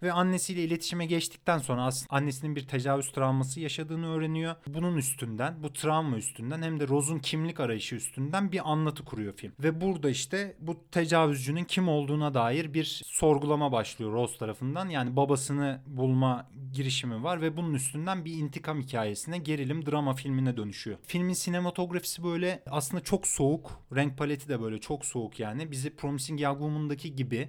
Ve 0.02 0.12
annesiyle 0.12 0.64
iletişime 0.64 1.06
geçtikten 1.06 1.58
sonra 1.58 1.84
aslında 1.84 2.16
annesinin 2.16 2.56
bir 2.56 2.66
tecavüz 2.66 3.12
travması 3.12 3.60
yaşadığını 3.60 4.08
öğreniyor. 4.08 4.54
Bunun 4.66 4.96
üstünden, 4.96 5.62
bu 5.62 5.72
travma 5.72 6.16
üstünden 6.16 6.62
hem 6.62 6.80
de 6.80 6.88
Rose'un 6.88 7.18
kimlik 7.18 7.60
arayışı 7.60 7.96
üstünden 7.96 8.52
bir 8.52 8.72
anlatı 8.72 9.04
kuruyor 9.04 9.32
film. 9.32 9.52
Ve 9.60 9.80
burada 9.80 10.10
işte 10.10 10.56
bu 10.60 10.84
tecavüzcünün 10.90 11.64
kim 11.64 11.88
olduğuna 11.88 12.34
dair 12.34 12.74
bir 12.74 13.02
sorgulama 13.06 13.72
başlıyor 13.72 14.12
Rose 14.12 14.38
tarafından. 14.38 14.88
Yani 14.88 15.16
babasını 15.16 15.82
bulma 15.86 16.50
girişimi 16.72 17.22
var 17.22 17.40
ve 17.40 17.56
bunun 17.56 17.74
üstünden 17.74 18.24
bir 18.24 18.32
intikam 18.32 18.82
hikayesine, 18.82 19.38
gerilim 19.38 19.86
drama 19.86 20.14
filmine 20.14 20.56
dönüşüyor. 20.56 20.98
Filmin 21.06 21.32
sinematografisi 21.32 22.24
böyle 22.24 22.62
aslında 22.70 23.02
çok 23.04 23.26
soğuk. 23.26 23.70
Renk 23.96 24.18
paleti 24.18 24.48
de 24.48 24.60
böyle 24.60 24.78
çok 24.78 25.04
soğuk 25.04 25.40
yani. 25.40 25.70
Bizi 25.70 25.96
Promising 25.96 26.40
Young 26.40 26.58
Woman'daki 26.58 27.16
gibi 27.16 27.48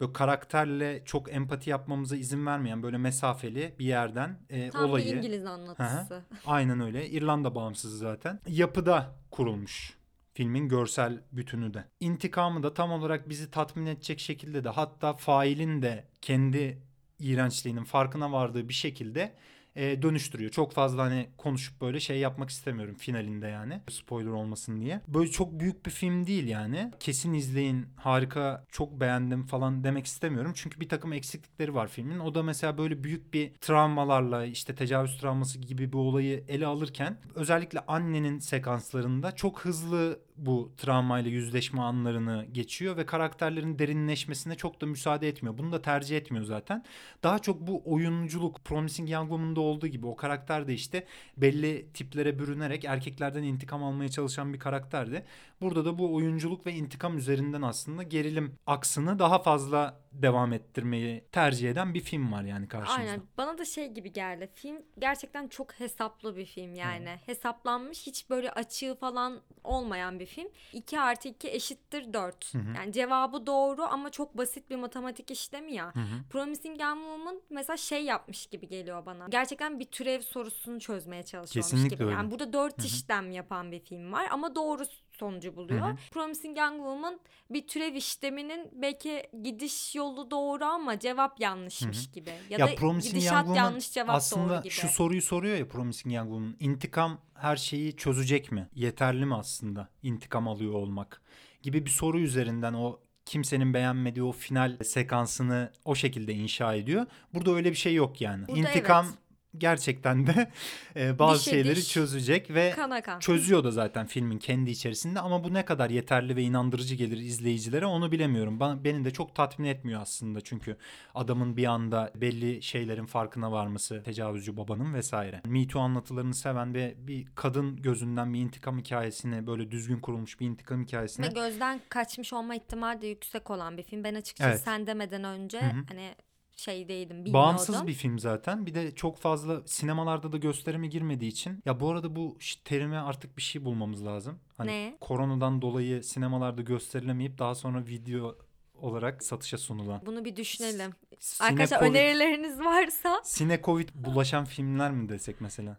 böyle 0.00 0.12
karakterle 0.12 1.02
çok 1.04 1.32
empati 1.32 1.70
yapmamıza 1.70 2.16
izin 2.16 2.46
vermeyen 2.46 2.82
böyle 2.82 2.98
mesafeli 2.98 3.74
bir 3.78 3.84
yerden 3.84 4.38
e, 4.50 4.70
Tam 4.70 4.84
olayı. 4.84 5.06
bir 5.06 5.16
İngiliz 5.16 5.46
anlatısı. 5.46 6.22
Aynen 6.46 6.80
öyle. 6.80 7.08
İrlanda 7.10 7.54
bağımsızı 7.54 7.98
zaten. 7.98 8.40
Yapıda 8.48 9.14
kurulmuş 9.30 9.96
filmin 10.34 10.68
görsel 10.68 11.20
bütünü 11.32 11.74
de. 11.74 11.84
İntikamı 12.00 12.62
da 12.62 12.74
tam 12.74 12.92
olarak 12.92 13.28
bizi 13.28 13.50
tatmin 13.50 13.86
edecek 13.86 14.20
şekilde 14.20 14.64
de 14.64 14.68
hatta 14.68 15.12
failin 15.14 15.82
de 15.82 16.04
kendi 16.22 16.82
iğrençliğinin 17.18 17.84
farkına 17.84 18.32
vardığı 18.32 18.68
bir 18.68 18.74
şekilde 18.74 19.34
e, 19.76 20.02
dönüştürüyor. 20.02 20.50
Çok 20.50 20.72
fazla 20.72 21.02
hani 21.02 21.28
konuşup 21.38 21.80
böyle 21.80 22.00
şey 22.00 22.18
yapmak 22.18 22.50
istemiyorum 22.50 22.94
finalinde 22.94 23.46
yani. 23.46 23.80
Spoiler 23.90 24.30
olmasın 24.30 24.80
diye. 24.80 25.00
Böyle 25.08 25.30
çok 25.30 25.60
büyük 25.60 25.86
bir 25.86 25.90
film 25.90 26.26
değil 26.26 26.48
yani. 26.48 26.90
Kesin 27.00 27.34
izleyin 27.34 27.86
harika 27.96 28.64
çok 28.70 29.00
beğendim 29.00 29.46
falan 29.46 29.84
demek 29.84 30.06
istemiyorum. 30.06 30.52
Çünkü 30.54 30.80
bir 30.80 30.88
takım 30.88 31.12
eksiklikleri 31.12 31.74
var 31.74 31.88
filmin. 31.88 32.18
O 32.18 32.34
da 32.34 32.42
mesela 32.42 32.78
böyle 32.78 33.04
büyük 33.04 33.34
bir 33.34 33.54
travmalarla 33.54 34.44
işte 34.44 34.74
tecavüz 34.74 35.18
travması 35.18 35.58
gibi 35.58 35.92
bir 35.92 35.98
olayı 35.98 36.44
ele 36.48 36.66
alırken 36.66 37.18
özellikle 37.34 37.80
annenin 37.80 38.38
sekanslarında 38.38 39.32
çok 39.32 39.60
hızlı 39.60 40.25
bu 40.38 40.72
travmayla 40.76 41.30
yüzleşme 41.30 41.80
anlarını 41.80 42.46
geçiyor 42.52 42.96
ve 42.96 43.06
karakterlerin 43.06 43.78
derinleşmesine 43.78 44.54
çok 44.54 44.80
da 44.80 44.86
müsaade 44.86 45.28
etmiyor. 45.28 45.58
Bunu 45.58 45.72
da 45.72 45.82
tercih 45.82 46.16
etmiyor 46.16 46.44
zaten. 46.44 46.84
Daha 47.22 47.38
çok 47.38 47.60
bu 47.60 47.82
oyunculuk 47.84 48.64
Promising 48.64 49.10
Young 49.10 49.28
Woman'da 49.28 49.60
olduğu 49.60 49.86
gibi 49.86 50.06
o 50.06 50.16
karakter 50.16 50.68
de 50.68 50.74
işte 50.74 51.06
belli 51.36 51.88
tiplere 51.94 52.38
bürünerek 52.38 52.84
erkeklerden 52.84 53.42
intikam 53.42 53.84
almaya 53.84 54.08
çalışan 54.08 54.52
bir 54.52 54.58
karakterdi. 54.58 55.24
Burada 55.60 55.84
da 55.84 55.98
bu 55.98 56.14
oyunculuk 56.14 56.66
ve 56.66 56.72
intikam 56.72 57.18
üzerinden 57.18 57.62
aslında 57.62 58.02
gerilim 58.02 58.54
aksını 58.66 59.18
daha 59.18 59.38
fazla 59.38 60.05
devam 60.22 60.52
ettirmeyi 60.52 61.24
tercih 61.32 61.70
eden 61.70 61.94
bir 61.94 62.00
film 62.00 62.32
var 62.32 62.42
yani 62.42 62.68
karşımızda. 62.68 63.00
Aynen. 63.00 63.22
Bana 63.38 63.58
da 63.58 63.64
şey 63.64 63.88
gibi 63.92 64.12
geldi. 64.12 64.50
Film 64.54 64.82
gerçekten 64.98 65.48
çok 65.48 65.72
hesaplı 65.72 66.36
bir 66.36 66.44
film 66.46 66.74
yani. 66.74 67.18
Hesaplanmış 67.26 68.06
hiç 68.06 68.30
böyle 68.30 68.50
açığı 68.50 68.94
falan 69.00 69.40
olmayan 69.64 70.20
bir 70.20 70.26
film. 70.26 70.48
2 70.72 71.00
artı 71.00 71.28
2 71.28 71.48
eşittir 71.48 72.12
4. 72.12 72.52
Yani 72.76 72.92
cevabı 72.92 73.46
doğru 73.46 73.82
ama 73.82 74.10
çok 74.10 74.38
basit 74.38 74.70
bir 74.70 74.76
matematik 74.76 75.30
işlemi 75.30 75.72
ya. 75.74 75.92
Promising 76.30 76.80
Young 76.80 76.98
Woman 77.00 77.40
mesela 77.50 77.76
şey 77.76 78.04
yapmış 78.04 78.46
gibi 78.46 78.68
geliyor 78.68 79.06
bana. 79.06 79.26
Gerçekten 79.28 79.80
bir 79.80 79.84
türev 79.84 80.20
sorusunu 80.20 80.80
çözmeye 80.80 81.22
çalışıyormuş 81.22 81.70
Kesinlikle 81.70 81.96
gibi. 81.96 82.04
öyle. 82.04 82.14
Yani 82.14 82.30
burada 82.30 82.52
4 82.52 82.84
işlem 82.84 83.30
yapan 83.30 83.72
bir 83.72 83.80
film 83.80 84.12
var 84.12 84.28
ama 84.30 84.54
doğru 84.54 84.82
sonucu 85.16 85.56
buluyor. 85.56 85.98
Promising 86.10 86.58
Young 86.58 86.76
Woman 86.76 87.20
bir 87.50 87.66
türev 87.66 87.94
işleminin 87.94 88.70
belki 88.72 89.22
gidiş 89.42 89.94
yolu 89.94 90.30
doğru 90.30 90.64
ama 90.64 90.98
cevap 90.98 91.40
yanlışmış 91.40 92.10
gibi. 92.10 92.30
Ya, 92.30 92.58
Ya 92.58 92.68
da 92.68 92.74
Promising 92.74 93.14
gidişat 93.14 93.32
Young 93.32 93.46
Woman 93.46 93.64
yanlış 93.64 93.92
cevap 93.92 94.14
aslında 94.14 94.54
doğru 94.54 94.62
gibi. 94.62 94.70
şu 94.70 94.88
soruyu 94.88 95.22
soruyor 95.22 95.56
ya 95.56 95.68
Promising 95.68 96.14
Young 96.14 96.28
Woman. 96.28 96.56
İntikam 96.60 97.18
her 97.34 97.56
şeyi 97.56 97.96
çözecek 97.96 98.52
mi? 98.52 98.68
Yeterli 98.74 99.26
mi 99.26 99.34
aslında 99.34 99.88
intikam 100.02 100.48
alıyor 100.48 100.72
olmak? 100.72 101.22
Gibi 101.62 101.84
bir 101.86 101.90
soru 101.90 102.20
üzerinden 102.20 102.72
o 102.74 103.00
kimsenin 103.24 103.74
beğenmediği 103.74 104.22
o 104.24 104.32
final 104.32 104.78
sekansını 104.84 105.72
o 105.84 105.94
şekilde 105.94 106.32
inşa 106.34 106.74
ediyor. 106.74 107.06
Burada 107.34 107.50
öyle 107.50 107.70
bir 107.70 107.76
şey 107.76 107.94
yok 107.94 108.20
yani. 108.20 108.48
Burada 108.48 108.60
İntikam 108.60 109.06
evet. 109.06 109.18
Gerçekten 109.58 110.26
de 110.26 110.50
e, 110.96 111.18
bazı 111.18 111.40
Dişe 111.40 111.50
şeyleri 111.50 111.76
diş, 111.76 111.88
çözecek 111.92 112.50
ve 112.50 112.72
Kana 112.76 113.02
kan. 113.02 113.18
çözüyor 113.20 113.64
da 113.64 113.70
zaten 113.70 114.06
filmin 114.06 114.38
kendi 114.38 114.70
içerisinde 114.70 115.20
ama 115.20 115.44
bu 115.44 115.54
ne 115.54 115.64
kadar 115.64 115.90
yeterli 115.90 116.36
ve 116.36 116.42
inandırıcı 116.42 116.94
gelir 116.94 117.16
izleyicilere 117.18 117.86
onu 117.86 118.12
bilemiyorum. 118.12 118.60
Bana, 118.60 118.84
beni 118.84 119.04
de 119.04 119.10
çok 119.10 119.34
tatmin 119.34 119.66
etmiyor 119.68 120.00
aslında 120.00 120.40
çünkü 120.40 120.76
adamın 121.14 121.56
bir 121.56 121.64
anda 121.64 122.12
belli 122.16 122.62
şeylerin 122.62 123.06
farkına 123.06 123.52
varması, 123.52 124.02
tecavüzcü 124.02 124.56
babanın 124.56 124.94
vesaire. 124.94 125.40
Me 125.46 125.66
Too 125.68 125.82
anlatılarını 125.82 126.34
seven 126.34 126.74
ve 126.74 126.94
bir 126.98 127.26
kadın 127.34 127.76
gözünden 127.82 128.34
bir 128.34 128.40
intikam 128.40 128.78
hikayesini 128.78 129.46
böyle 129.46 129.70
düzgün 129.70 130.00
kurulmuş 130.00 130.40
bir 130.40 130.46
intikam 130.46 130.82
hikayesini 130.82 131.26
Ve 131.26 131.30
gözden 131.30 131.80
kaçmış 131.88 132.32
olma 132.32 132.54
ihtimali 132.54 133.00
de 133.00 133.06
yüksek 133.06 133.50
olan 133.50 133.76
bir 133.76 133.82
film. 133.82 134.04
Ben 134.04 134.14
açıkçası 134.14 134.50
Evet. 134.50 134.60
sen 134.64 134.86
demeden 134.86 135.24
önce 135.24 135.60
Hı 135.60 135.66
hı. 135.66 135.84
hani 135.88 136.14
şey 136.56 136.88
değildim 136.88 137.16
bilmiyordum. 137.16 137.32
Bağımsız 137.34 137.86
bir 137.86 137.92
film 137.92 138.18
zaten. 138.18 138.66
Bir 138.66 138.74
de 138.74 138.94
çok 138.94 139.18
fazla 139.18 139.62
sinemalarda 139.66 140.32
da 140.32 140.36
gösterime 140.36 140.86
girmediği 140.86 141.30
için. 141.30 141.62
Ya 141.64 141.80
bu 141.80 141.90
arada 141.90 142.16
bu 142.16 142.38
terime 142.64 142.98
artık 142.98 143.36
bir 143.36 143.42
şey 143.42 143.64
bulmamız 143.64 144.06
lazım. 144.06 144.38
Hani 144.56 144.70
Ne? 144.70 144.96
koronadan 145.00 145.62
dolayı 145.62 146.02
sinemalarda 146.04 146.62
gösterilemeyip 146.62 147.38
daha 147.38 147.54
sonra 147.54 147.86
video 147.86 148.38
olarak 148.74 149.22
satışa 149.24 149.58
sunulan. 149.58 150.02
Bunu 150.06 150.24
bir 150.24 150.36
düşünelim. 150.36 150.90
Sine 151.18 151.46
Arkadaşlar 151.48 151.82
önerileriniz 151.82 152.60
varsa 152.60 153.20
Sine 153.24 153.60
Covid 153.64 153.88
bulaşan 153.94 154.44
filmler 154.44 154.90
mi 154.90 155.08
desek 155.08 155.40
mesela? 155.40 155.78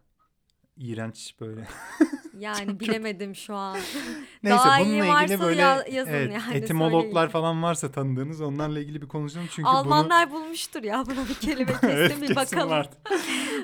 İğrenç 0.78 1.36
böyle. 1.40 1.68
yani 2.40 2.80
bilemedim 2.80 3.36
şu 3.36 3.56
an. 3.56 3.78
Neyse 4.44 4.58
Daha 4.58 4.80
iyi 4.80 5.00
bununla 5.02 5.14
varsa 5.14 5.34
ilgili 5.34 5.40
böyle 5.48 5.62
ya- 5.62 5.86
yazın 5.92 6.12
evet, 6.12 6.34
yani, 6.34 6.58
etimologlar 6.58 7.12
söyleyin. 7.12 7.30
falan 7.30 7.64
varsa 7.64 7.92
tanıdığınız 7.92 8.42
onlarla 8.42 8.80
ilgili 8.80 9.02
bir 9.02 9.08
konuşalım. 9.08 9.48
Çünkü 9.52 9.64
bunu 9.70 9.78
Almanlar 9.78 10.32
bulmuştur 10.32 10.84
ya 10.84 11.04
buna 11.08 11.28
bir 11.30 11.34
kelime 11.34 11.72
kesin 11.82 11.88
Evet, 11.88 12.22
bir 12.30 12.36
bakalım. 12.36 12.70
vardı. 12.70 12.96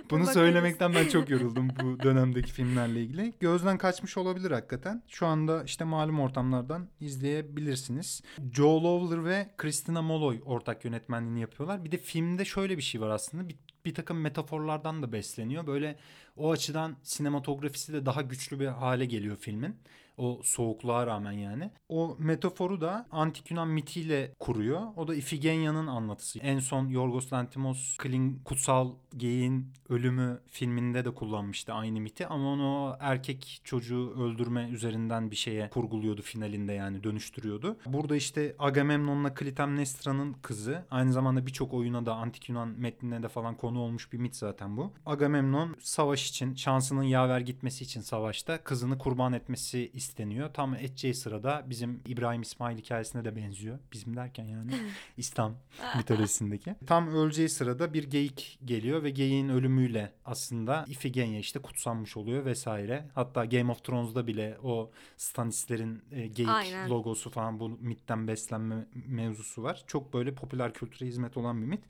Bunu 0.09 0.19
bakarız. 0.19 0.33
söylemekten 0.33 0.93
ben 0.95 1.07
çok 1.07 1.29
yoruldum 1.29 1.69
bu 1.83 1.99
dönemdeki 2.03 2.51
filmlerle 2.51 3.01
ilgili. 3.01 3.33
Gözden 3.39 3.77
kaçmış 3.77 4.17
olabilir 4.17 4.51
hakikaten. 4.51 5.03
Şu 5.07 5.25
anda 5.27 5.63
işte 5.63 5.83
malum 5.83 6.19
ortamlardan 6.19 6.87
izleyebilirsiniz. 6.99 8.21
Joe 8.53 8.83
Lawler 8.83 9.25
ve 9.25 9.49
Christina 9.57 10.01
Molloy 10.01 10.41
ortak 10.45 10.85
yönetmenliğini 10.85 11.41
yapıyorlar. 11.41 11.85
Bir 11.85 11.91
de 11.91 11.97
filmde 11.97 12.45
şöyle 12.45 12.77
bir 12.77 12.81
şey 12.81 13.01
var 13.01 13.09
aslında. 13.09 13.49
Bir, 13.49 13.55
bir 13.85 13.93
takım 13.93 14.21
metaforlardan 14.21 15.03
da 15.03 15.11
besleniyor. 15.11 15.67
Böyle 15.67 15.95
o 16.35 16.51
açıdan 16.51 16.95
sinematografisi 17.03 17.93
de 17.93 18.05
daha 18.05 18.21
güçlü 18.21 18.59
bir 18.59 18.67
hale 18.67 19.05
geliyor 19.05 19.37
filmin. 19.37 19.75
O 20.17 20.41
soğukluğa 20.43 21.07
rağmen 21.07 21.31
yani. 21.31 21.71
O 21.89 22.15
metaforu 22.19 22.81
da 22.81 23.07
antik 23.11 23.51
Yunan 23.51 23.67
mitiyle 23.67 24.33
kuruyor. 24.39 24.81
O 24.95 25.07
da 25.07 25.15
Ifigenya'nın 25.15 25.87
anlatısı. 25.87 26.39
En 26.39 26.59
son 26.59 26.87
Yorgos 26.87 27.33
Lanthimos 27.33 27.97
Kling 27.97 28.43
Kutsal 28.43 28.91
Geyin 29.17 29.73
Ölümü 29.89 30.39
filminde 30.47 31.05
de 31.05 31.13
kullanmıştı 31.13 31.73
aynı 31.73 31.99
miti. 32.01 32.27
Ama 32.27 32.47
onu 32.49 32.97
erkek 32.99 33.61
çocuğu 33.63 34.13
öldürme 34.19 34.69
üzerinden 34.71 35.31
bir 35.31 35.35
şeye 35.35 35.69
kurguluyordu 35.69 36.21
finalinde 36.21 36.73
yani 36.73 37.03
dönüştürüyordu. 37.03 37.77
Burada 37.85 38.15
işte 38.15 38.55
Agamemnon'la 38.59 39.33
Klitemnestra'nın 39.33 40.33
kızı. 40.33 40.85
Aynı 40.91 41.13
zamanda 41.13 41.45
birçok 41.45 41.73
oyuna 41.73 42.05
da 42.05 42.15
antik 42.15 42.49
Yunan 42.49 42.67
metnine 42.67 43.23
de 43.23 43.27
falan 43.27 43.57
konu 43.57 43.79
olmuş 43.79 44.13
bir 44.13 44.17
mit 44.17 44.35
zaten 44.35 44.77
bu. 44.77 44.93
Agamemnon 45.05 45.75
savaş 45.79 46.29
için 46.29 46.55
şansının 46.55 47.03
yaver 47.03 47.39
gitmesi 47.39 47.83
için 47.83 48.01
savaşta 48.01 48.63
kızını 48.63 48.97
kurban 48.97 49.33
etmesi 49.33 49.91
isteniyor. 50.03 50.53
Tam 50.53 50.75
edeceği 50.75 51.13
sırada 51.13 51.65
bizim 51.69 52.01
İbrahim 52.07 52.41
İsmail 52.41 52.77
hikayesine 52.77 53.25
de 53.25 53.35
benziyor. 53.35 53.79
Bizim 53.93 54.15
derken 54.15 54.43
yani 54.45 54.71
İslam 55.17 55.55
mitolojisindeki. 55.97 56.75
Tam 56.87 57.07
öleceği 57.07 57.49
sırada 57.49 57.93
bir 57.93 58.03
geyik 58.03 58.59
geliyor 58.65 59.03
ve 59.03 59.09
geyiğin 59.09 59.49
ölümüyle 59.49 60.13
aslında 60.25 60.85
Ifigenya 60.87 61.39
işte 61.39 61.59
kutsanmış 61.59 62.17
oluyor 62.17 62.45
vesaire. 62.45 63.05
Hatta 63.15 63.45
Game 63.45 63.71
of 63.71 63.83
Thrones'da 63.83 64.27
bile 64.27 64.57
o 64.63 64.91
Stannis'lerin 65.17 66.01
e, 66.11 66.27
geyik 66.27 66.51
Aynen. 66.51 66.89
logosu 66.89 67.29
falan 67.29 67.59
bu 67.59 67.69
mitten 67.69 68.27
beslenme 68.27 68.85
mevzusu 69.07 69.63
var. 69.63 69.83
Çok 69.87 70.13
böyle 70.13 70.35
popüler 70.35 70.73
kültüre 70.73 71.07
hizmet 71.07 71.37
olan 71.37 71.61
bir 71.61 71.67
mit. 71.67 71.83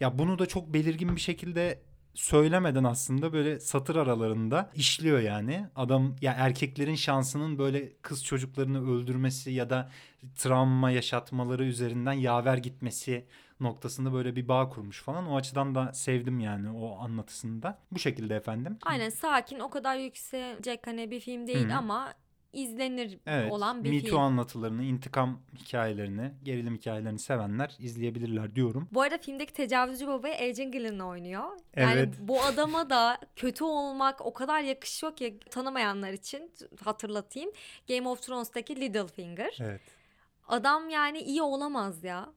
Ya 0.00 0.18
bunu 0.18 0.38
da 0.38 0.46
çok 0.46 0.74
belirgin 0.74 1.16
bir 1.16 1.20
şekilde 1.20 1.80
söylemeden 2.16 2.84
aslında 2.84 3.32
böyle 3.32 3.60
satır 3.60 3.96
aralarında 3.96 4.70
işliyor 4.74 5.20
yani. 5.20 5.66
Adam 5.76 6.16
ya 6.20 6.32
erkeklerin 6.32 6.94
şansının 6.94 7.58
böyle 7.58 7.92
kız 8.02 8.24
çocuklarını 8.24 8.90
öldürmesi 8.90 9.50
ya 9.50 9.70
da 9.70 9.90
travma 10.36 10.90
yaşatmaları 10.90 11.64
üzerinden 11.64 12.12
yaver 12.12 12.56
gitmesi 12.56 13.26
noktasında 13.60 14.12
böyle 14.12 14.36
bir 14.36 14.48
bağ 14.48 14.68
kurmuş 14.68 15.02
falan. 15.02 15.26
O 15.26 15.36
açıdan 15.36 15.74
da 15.74 15.92
sevdim 15.92 16.40
yani 16.40 16.70
o 16.70 16.98
anlatısında. 16.98 17.78
Bu 17.92 17.98
şekilde 17.98 18.36
efendim. 18.36 18.78
Aynen 18.82 19.08
sakin 19.08 19.60
o 19.60 19.70
kadar 19.70 19.96
yükselecek 19.96 20.86
hani 20.86 21.10
bir 21.10 21.20
film 21.20 21.46
değil 21.46 21.68
Hı 21.68 21.72
hı. 21.72 21.76
ama 21.76 22.14
izlenir 22.56 23.18
Evet. 23.26 23.52
olan 23.52 23.84
bir 23.84 23.90
Me 23.90 23.98
film. 24.00 24.10
Too 24.10 24.18
anlatılarını, 24.18 24.82
intikam 24.82 25.40
hikayelerini, 25.58 26.32
gerilim 26.42 26.74
hikayelerini 26.76 27.18
sevenler 27.18 27.76
izleyebilirler 27.78 28.54
diyorum. 28.54 28.88
Bu 28.92 29.02
arada 29.02 29.18
filmdeki 29.18 29.52
tecavüzcü 29.52 30.06
babayı 30.06 30.34
Elgin 30.34 30.72
Gillen 30.72 30.98
oynuyor. 30.98 31.44
Yani 31.76 31.92
Evet. 31.92 32.14
bu 32.20 32.42
adama 32.42 32.90
da 32.90 33.18
kötü 33.36 33.64
olmak 33.64 34.26
o 34.26 34.32
kadar 34.34 34.60
yakışıyor 34.60 35.16
ki 35.16 35.40
tanımayanlar 35.50 36.12
için 36.12 36.52
hatırlatayım. 36.84 37.50
Game 37.88 38.08
of 38.08 38.22
Thrones'taki 38.22 38.80
Littlefinger. 38.80 39.58
Evet. 39.60 39.80
Adam 40.48 40.88
yani 40.88 41.18
iyi 41.18 41.42
olamaz 41.42 42.04
ya. 42.04 42.28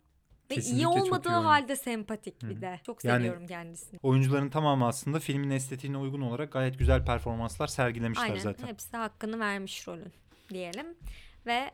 Ve 0.51 0.55
Kesinlikle 0.55 0.81
iyi 0.83 0.87
olmadığı 0.87 1.29
halde 1.29 1.75
sempatik 1.75 2.41
bir 2.43 2.55
Hı. 2.57 2.61
de. 2.61 2.79
Çok 2.85 3.05
Yani- 3.05 3.17
seviyorum 3.17 3.47
kendisini. 3.47 3.99
Oyuncuların 4.03 4.49
tamamı 4.49 4.87
aslında 4.87 5.19
filmin 5.19 5.49
estetiğine 5.49 5.97
uygun 5.97 6.21
olarak 6.21 6.51
gayet 6.51 6.79
güzel 6.79 7.05
performanslar 7.05 7.67
sergilemişler 7.67 8.23
Aynen 8.23 8.39
zaten. 8.39 8.67
hepsi 8.67 8.97
hakkını 8.97 9.39
vermiş 9.39 9.87
rolün 9.87 10.13
diyelim. 10.49 10.97
Ve 11.45 11.71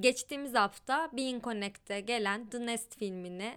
geçtiğimiz 0.00 0.54
hafta 0.54 1.10
Being 1.12 1.44
Connect'te 1.44 2.00
gelen 2.00 2.46
The 2.50 2.66
Nest 2.66 2.98
filmini 2.98 3.54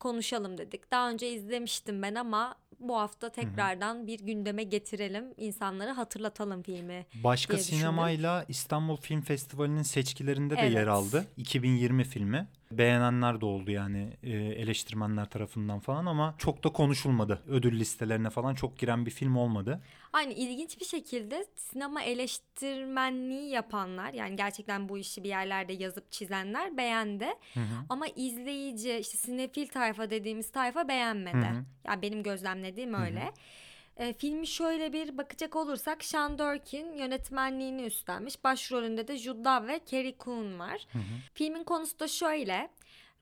konuşalım 0.00 0.58
dedik. 0.58 0.90
Daha 0.90 1.10
önce 1.10 1.30
izlemiştim 1.32 2.02
ben 2.02 2.14
ama 2.14 2.54
bu 2.80 2.96
hafta 2.96 3.28
tekrardan 3.28 4.06
bir 4.06 4.18
gündeme 4.20 4.62
getirelim. 4.62 5.24
insanları 5.36 5.90
hatırlatalım 5.90 6.62
filmi. 6.62 7.06
Başka 7.24 7.58
sinemayla 7.58 8.44
İstanbul 8.48 8.96
Film 8.96 9.20
Festivali'nin 9.20 9.82
seçkilerinde 9.82 10.56
de 10.56 10.60
Evet. 10.60 10.74
yer 10.74 10.86
aldı. 10.86 11.24
2020 11.36 12.04
filmi. 12.04 12.48
Beğenenler 12.72 13.40
de 13.40 13.46
oldu 13.46 13.70
yani 13.70 14.16
e, 14.22 14.30
eleştirmenler 14.30 15.30
tarafından 15.30 15.80
falan 15.80 16.06
ama 16.06 16.34
çok 16.38 16.64
da 16.64 16.68
konuşulmadı. 16.68 17.42
Ödül 17.48 17.80
listelerine 17.80 18.30
falan 18.30 18.54
çok 18.54 18.78
giren 18.78 19.06
bir 19.06 19.10
film 19.10 19.36
olmadı. 19.36 19.80
Aynı 20.12 20.32
ilginç 20.32 20.80
bir 20.80 20.84
şekilde 20.84 21.46
sinema 21.56 22.02
eleştirmenliği 22.02 23.50
yapanlar 23.50 24.12
yani 24.12 24.36
gerçekten 24.36 24.88
bu 24.88 24.98
işi 24.98 25.24
bir 25.24 25.28
yerlerde 25.28 25.72
yazıp 25.72 26.12
çizenler 26.12 26.76
beğendi. 26.76 27.26
Hı 27.54 27.60
hı. 27.60 27.84
Ama 27.88 28.06
izleyici 28.06 28.98
işte 28.98 29.18
sinefil 29.18 29.68
tayfa 29.68 30.10
dediğimiz 30.10 30.50
tayfa 30.50 30.88
beğenmedi. 30.88 31.36
Hı 31.36 31.50
hı. 31.50 31.64
Yani 31.84 32.02
benim 32.02 32.22
gözlemlediğim 32.22 32.94
hı. 32.94 33.02
öyle. 33.04 33.32
E, 34.00 34.12
filmi 34.12 34.46
şöyle 34.46 34.92
bir 34.92 35.18
bakacak 35.18 35.56
olursak 35.56 36.04
Sean 36.04 36.38
Durkin 36.38 36.92
yönetmenliğini 36.92 37.82
üstlenmiş. 37.82 38.44
Başrolünde 38.44 39.08
de 39.08 39.16
Jude 39.16 39.42
Law 39.48 39.68
ve 39.68 39.80
Carrie 39.86 40.14
Coon 40.20 40.58
var. 40.58 40.86
Hı 40.92 40.98
hı. 40.98 41.02
Filmin 41.34 41.64
konusu 41.64 41.98
da 41.98 42.08
şöyle. 42.08 42.70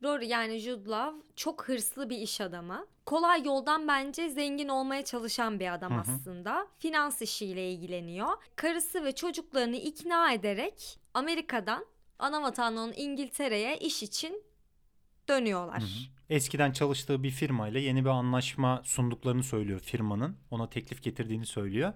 Rory 0.02 0.26
yani 0.26 0.58
Jude 0.58 0.90
Law 0.90 1.22
çok 1.36 1.68
hırslı 1.68 2.10
bir 2.10 2.18
iş 2.18 2.40
adamı. 2.40 2.86
Kolay 3.06 3.42
yoldan 3.44 3.88
bence 3.88 4.28
zengin 4.28 4.68
olmaya 4.68 5.04
çalışan 5.04 5.60
bir 5.60 5.74
adam 5.74 5.92
Hı 5.92 5.96
hı. 5.96 6.00
aslında. 6.00 6.66
Finans 6.78 7.22
işiyle 7.22 7.70
ilgileniyor. 7.70 8.28
Karısı 8.56 9.04
ve 9.04 9.14
çocuklarını 9.14 9.76
ikna 9.76 10.32
ederek 10.32 10.98
Amerika'dan 11.14 11.86
ana 12.18 12.42
vatanı 12.42 12.80
olan 12.80 12.92
İngiltere'ye 12.96 13.78
iş 13.78 14.02
için 14.02 14.42
dönüyorlar. 15.28 15.80
Hı 15.80 15.84
hı. 15.84 15.88
Eskiden 16.30 16.72
çalıştığı 16.72 17.22
bir 17.22 17.30
firmayla 17.30 17.80
yeni 17.80 18.04
bir 18.04 18.10
anlaşma 18.10 18.82
sunduklarını 18.84 19.42
söylüyor 19.42 19.80
firmanın. 19.80 20.36
Ona 20.50 20.70
teklif 20.70 21.02
getirdiğini 21.02 21.46
söylüyor. 21.46 21.92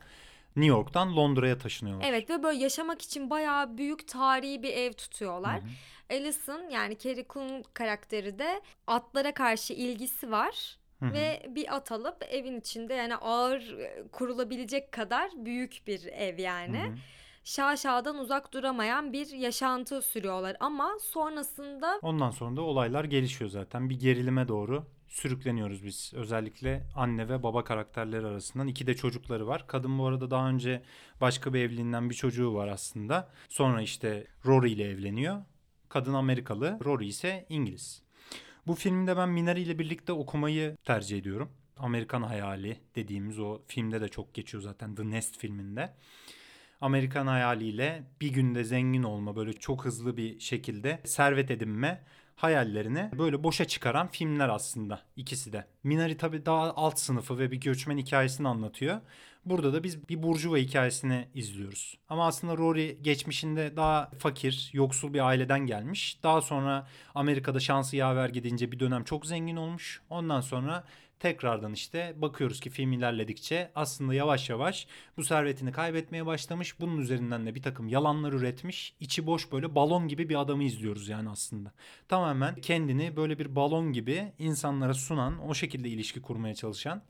New 0.57 0.77
York'tan 0.77 1.16
Londra'ya 1.16 1.59
taşınıyorlar. 1.59 2.09
Evet 2.09 2.31
ve 2.31 2.42
böyle 2.42 2.59
yaşamak 2.62 3.03
için 3.03 3.31
bayağı 3.31 3.79
büyük 3.79 4.09
tarihi 4.09 4.62
bir 4.62 4.73
ev 4.73 4.90
Hı 4.90 4.97
tutuyorlar. 4.97 5.61
hı. 5.61 6.14
Alison 6.14 6.71
yani 6.71 6.99
Carrie 6.99 7.27
Coon 7.31 7.64
karakteri 7.75 8.38
de 8.38 8.61
atlara 8.87 9.35
karşı 9.35 9.73
ilgisi 9.73 10.31
var. 10.31 10.77
Hı 11.01 11.07
hı. 11.07 11.12
Ve 11.12 11.47
bir 11.49 11.77
at 11.77 11.92
alıp 11.92 12.16
evin 12.31 12.61
içinde 12.61 12.95
yani 12.95 13.16
ağır 13.16 13.79
e, 13.79 14.05
kurulabilecek 14.12 14.92
kadar 14.92 15.31
büyük 15.37 15.83
bir 15.87 16.07
ev 16.07 16.38
yani. 16.38 16.79
Hı 16.79 16.87
hı. 16.87 16.97
Şaşadan 17.45 18.19
uzak 18.19 18.53
duramayan 18.53 19.13
bir 19.13 19.27
yaşantı 19.27 20.03
sürüyorlar 20.03 20.57
ama 20.61 20.91
sonrasında 21.01 21.99
Ondan 22.03 22.31
sonra 22.31 22.57
da 22.57 22.63
olaylar 22.63 23.05
gelişiyor 23.05 23.51
zaten. 23.51 23.91
Bir 23.91 24.01
gerilime 24.01 24.49
doğru 24.49 24.87
sürükleniyoruz 25.09 25.85
biz. 25.85 26.13
Özellikle 26.15 26.87
anne 26.97 27.29
ve 27.29 27.43
baba 27.43 27.65
karakterleri 27.65 28.27
arasından. 28.27 28.67
İki 28.69 28.87
de 28.87 28.97
çocukları 28.97 29.47
var. 29.47 29.67
Kadın 29.67 29.99
bu 29.99 30.07
arada 30.07 30.31
daha 30.31 30.49
önce 30.49 30.83
başka 31.21 31.55
bir 31.55 31.61
evliliğinden 31.61 32.11
bir 32.11 32.15
çocuğu 32.15 32.55
var 32.55 32.69
aslında. 32.69 33.31
Sonra 33.49 33.83
işte 33.83 34.27
Rory 34.47 34.73
ile 34.73 34.85
evleniyor. 34.85 35.43
Kadın 35.89 36.15
Amerikalı, 36.15 36.79
Rory 36.85 37.07
ise 37.07 37.47
İngiliz. 37.49 38.03
Bu 38.67 38.75
filmde 38.75 39.17
ben 39.17 39.29
Minari 39.29 39.63
ile 39.63 39.79
birlikte 39.79 40.13
okumayı 40.13 40.77
tercih 40.85 41.19
ediyorum. 41.19 41.53
Amerikan 41.77 42.23
Hayali 42.23 42.77
dediğimiz 42.97 43.39
o 43.39 43.63
filmde 43.67 44.01
de 44.01 44.09
çok 44.09 44.35
geçiyor 44.35 44.63
zaten 44.63 44.95
The 44.95 45.11
Nest 45.11 45.39
filminde. 45.39 45.95
Amerikan 46.83 47.27
hayaliyle 47.27 48.03
bir 48.21 48.33
günde 48.33 48.64
zengin 48.64 49.03
olma 49.03 49.37
böyle 49.37 49.53
çok 49.53 49.85
hızlı 49.85 50.16
bir 50.16 50.40
şekilde 50.40 51.01
servet 51.05 51.51
edinme 51.51 52.05
hayallerini 52.37 53.11
böyle 53.18 53.45
boşa 53.45 53.64
çıkaran 53.64 54.09
filmler 54.09 54.49
aslında 54.49 55.01
ikisi 55.16 55.53
de. 55.53 55.66
Minari 55.85 56.16
tabii 56.16 56.47
daha 56.47 56.75
alt 56.75 56.99
sınıfı 56.99 57.38
ve 57.38 57.51
bir 57.51 57.61
göçmen 57.61 57.99
hikayesini 57.99 58.49
anlatıyor. 58.49 59.01
Burada 59.45 59.73
da 59.73 59.85
biz 59.85 60.09
bir 60.09 60.23
burjuva 60.23 60.57
hikayesini 60.57 61.29
izliyoruz. 61.35 61.99
Ama 62.09 62.27
aslında 62.27 62.57
Rory 62.57 62.99
geçmişinde 63.03 63.77
daha 63.77 64.11
fakir, 64.18 64.71
yoksul 64.73 65.14
bir 65.14 65.27
aileden 65.27 65.61
gelmiş. 65.66 66.18
Daha 66.23 66.42
sonra 66.42 66.87
Amerika'da 67.14 67.61
şansı 67.61 67.97
yaver 67.97 68.29
gidince 68.29 68.73
bir 68.73 68.81
dönem 68.81 69.05
çok 69.05 69.27
zengin 69.27 69.57
olmuş. 69.57 70.03
Ondan 70.11 70.40
sonra 70.40 70.85
tekrardan 71.23 71.73
işte 71.73 72.15
bakıyoruz 72.17 72.61
ki 72.61 72.71
film 72.71 72.93
ilerledikçe 72.93 73.71
aslında 73.75 74.15
yavaş 74.15 74.51
yavaş 74.51 74.87
bu 75.17 75.25
servetini 75.25 75.73
kaybetmeye 75.73 76.27
başlamış. 76.27 76.81
Bunun 76.81 76.99
üzerinden 76.99 77.47
de 77.47 77.55
bir 77.55 77.63
takım 77.63 77.89
yalanlar 77.89 78.33
üretmiş. 78.33 78.95
içi 79.01 79.27
boş 79.27 79.53
böyle 79.53 79.75
balon 79.75 80.09
gibi 80.09 80.29
bir 80.29 80.41
adamı 80.41 80.65
izliyoruz 80.65 81.09
yani 81.09 81.31
aslında. 81.31 81.73
Tamamen 82.09 82.55
kendini 82.55 83.17
böyle 83.17 83.39
bir 83.39 83.57
balon 83.57 83.93
gibi 83.93 84.33
insanlara 84.39 84.95
sunan, 84.95 85.49
o 85.49 85.55
şekilde 85.55 85.89
ilişki 85.89 86.23
kurmaya 86.23 86.55
çalışan 86.55 87.03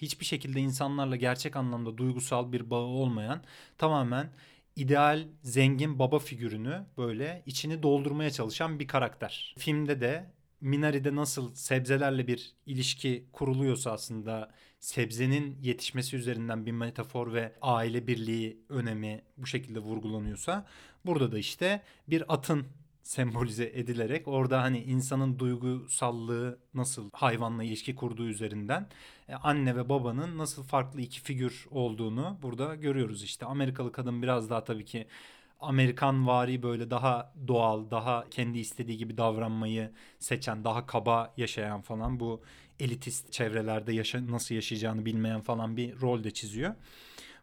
hiçbir 0.00 0.24
şekilde 0.24 0.60
insanlarla 0.60 1.16
gerçek 1.16 1.56
anlamda 1.56 1.98
duygusal 1.98 2.52
bir 2.52 2.70
bağı 2.70 2.84
olmayan 2.84 3.42
tamamen 3.78 4.30
ideal 4.76 5.24
zengin 5.42 5.98
baba 5.98 6.18
figürünü 6.18 6.86
böyle 6.98 7.42
içini 7.46 7.82
doldurmaya 7.82 8.30
çalışan 8.30 8.78
bir 8.78 8.88
karakter. 8.88 9.54
Filmde 9.58 10.00
de 10.00 10.30
Minari'de 10.60 11.14
nasıl 11.14 11.54
sebzelerle 11.54 12.26
bir 12.26 12.54
ilişki 12.66 13.26
kuruluyorsa 13.32 13.92
aslında 13.92 14.50
sebzenin 14.80 15.58
yetişmesi 15.62 16.16
üzerinden 16.16 16.66
bir 16.66 16.72
metafor 16.72 17.32
ve 17.32 17.52
aile 17.62 18.06
birliği 18.06 18.60
önemi 18.68 19.22
bu 19.36 19.46
şekilde 19.46 19.78
vurgulanıyorsa 19.78 20.66
burada 21.06 21.32
da 21.32 21.38
işte 21.38 21.82
bir 22.08 22.34
atın 22.34 22.66
sembolize 23.02 23.64
edilerek 23.74 24.28
orada 24.28 24.62
hani 24.62 24.82
insanın 24.82 25.38
duygusallığı 25.38 26.58
nasıl 26.74 27.10
hayvanla 27.12 27.64
ilişki 27.64 27.94
kurduğu 27.94 28.28
üzerinden 28.28 28.88
e, 29.28 29.34
anne 29.34 29.76
ve 29.76 29.88
babanın 29.88 30.38
nasıl 30.38 30.62
farklı 30.62 31.00
iki 31.00 31.20
figür 31.20 31.66
olduğunu 31.70 32.38
burada 32.42 32.74
görüyoruz 32.74 33.22
işte. 33.22 33.46
Amerikalı 33.46 33.92
kadın 33.92 34.22
biraz 34.22 34.50
daha 34.50 34.64
tabii 34.64 34.84
ki 34.84 35.06
Amerikan 35.60 36.26
vari 36.26 36.62
böyle 36.62 36.90
daha 36.90 37.32
doğal, 37.48 37.90
daha 37.90 38.24
kendi 38.30 38.58
istediği 38.58 38.98
gibi 38.98 39.16
davranmayı 39.16 39.90
seçen, 40.18 40.64
daha 40.64 40.86
kaba 40.86 41.34
yaşayan 41.36 41.80
falan 41.80 42.20
bu 42.20 42.42
elitist 42.80 43.32
çevrelerde 43.32 43.92
yaşa 43.92 44.26
nasıl 44.26 44.54
yaşayacağını 44.54 45.04
bilmeyen 45.04 45.40
falan 45.40 45.76
bir 45.76 46.00
rol 46.00 46.24
de 46.24 46.30
çiziyor. 46.30 46.74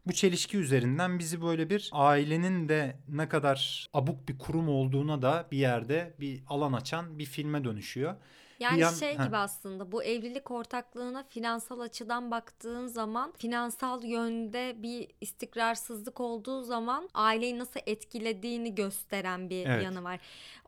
Bu 0.08 0.14
çelişki 0.14 0.58
üzerinden 0.58 1.20
bizi 1.20 1.42
böyle 1.42 1.70
bir 1.70 1.90
ailenin 1.94 2.70
de 2.70 2.98
ne 3.10 3.30
kadar 3.30 3.88
abuk 3.94 4.30
bir 4.30 4.38
kurum 4.38 4.70
olduğuna 4.70 5.22
da 5.22 5.48
bir 5.52 5.58
yerde 5.58 6.14
bir 6.20 6.44
alan 6.48 6.74
açan 6.74 7.20
bir 7.20 7.26
filme 7.26 7.64
dönüşüyor. 7.64 8.16
Yani 8.60 8.76
Bir 8.78 8.82
yan- 8.82 8.94
şey 8.94 9.18
Heh. 9.18 9.26
gibi 9.26 9.38
aslında 9.38 9.92
bu 9.92 10.04
evlilik 10.04 10.52
ortaklığına 10.52 11.24
finansal 11.30 11.80
açıdan 11.80 12.32
baktığın 12.32 12.88
zaman 12.88 13.34
finansal 13.38 14.04
yönde 14.04 14.76
bir 14.84 15.08
istikrarsızlık 15.22 16.20
olduğu 16.20 16.64
zaman 16.64 17.10
aileyi 17.14 17.60
nasıl 17.60 17.80
etkilediğini 17.86 18.76
gösteren 18.76 19.50
bir 19.50 19.66
Evet. 19.66 19.84
yanı 19.84 20.04
var. 20.04 20.20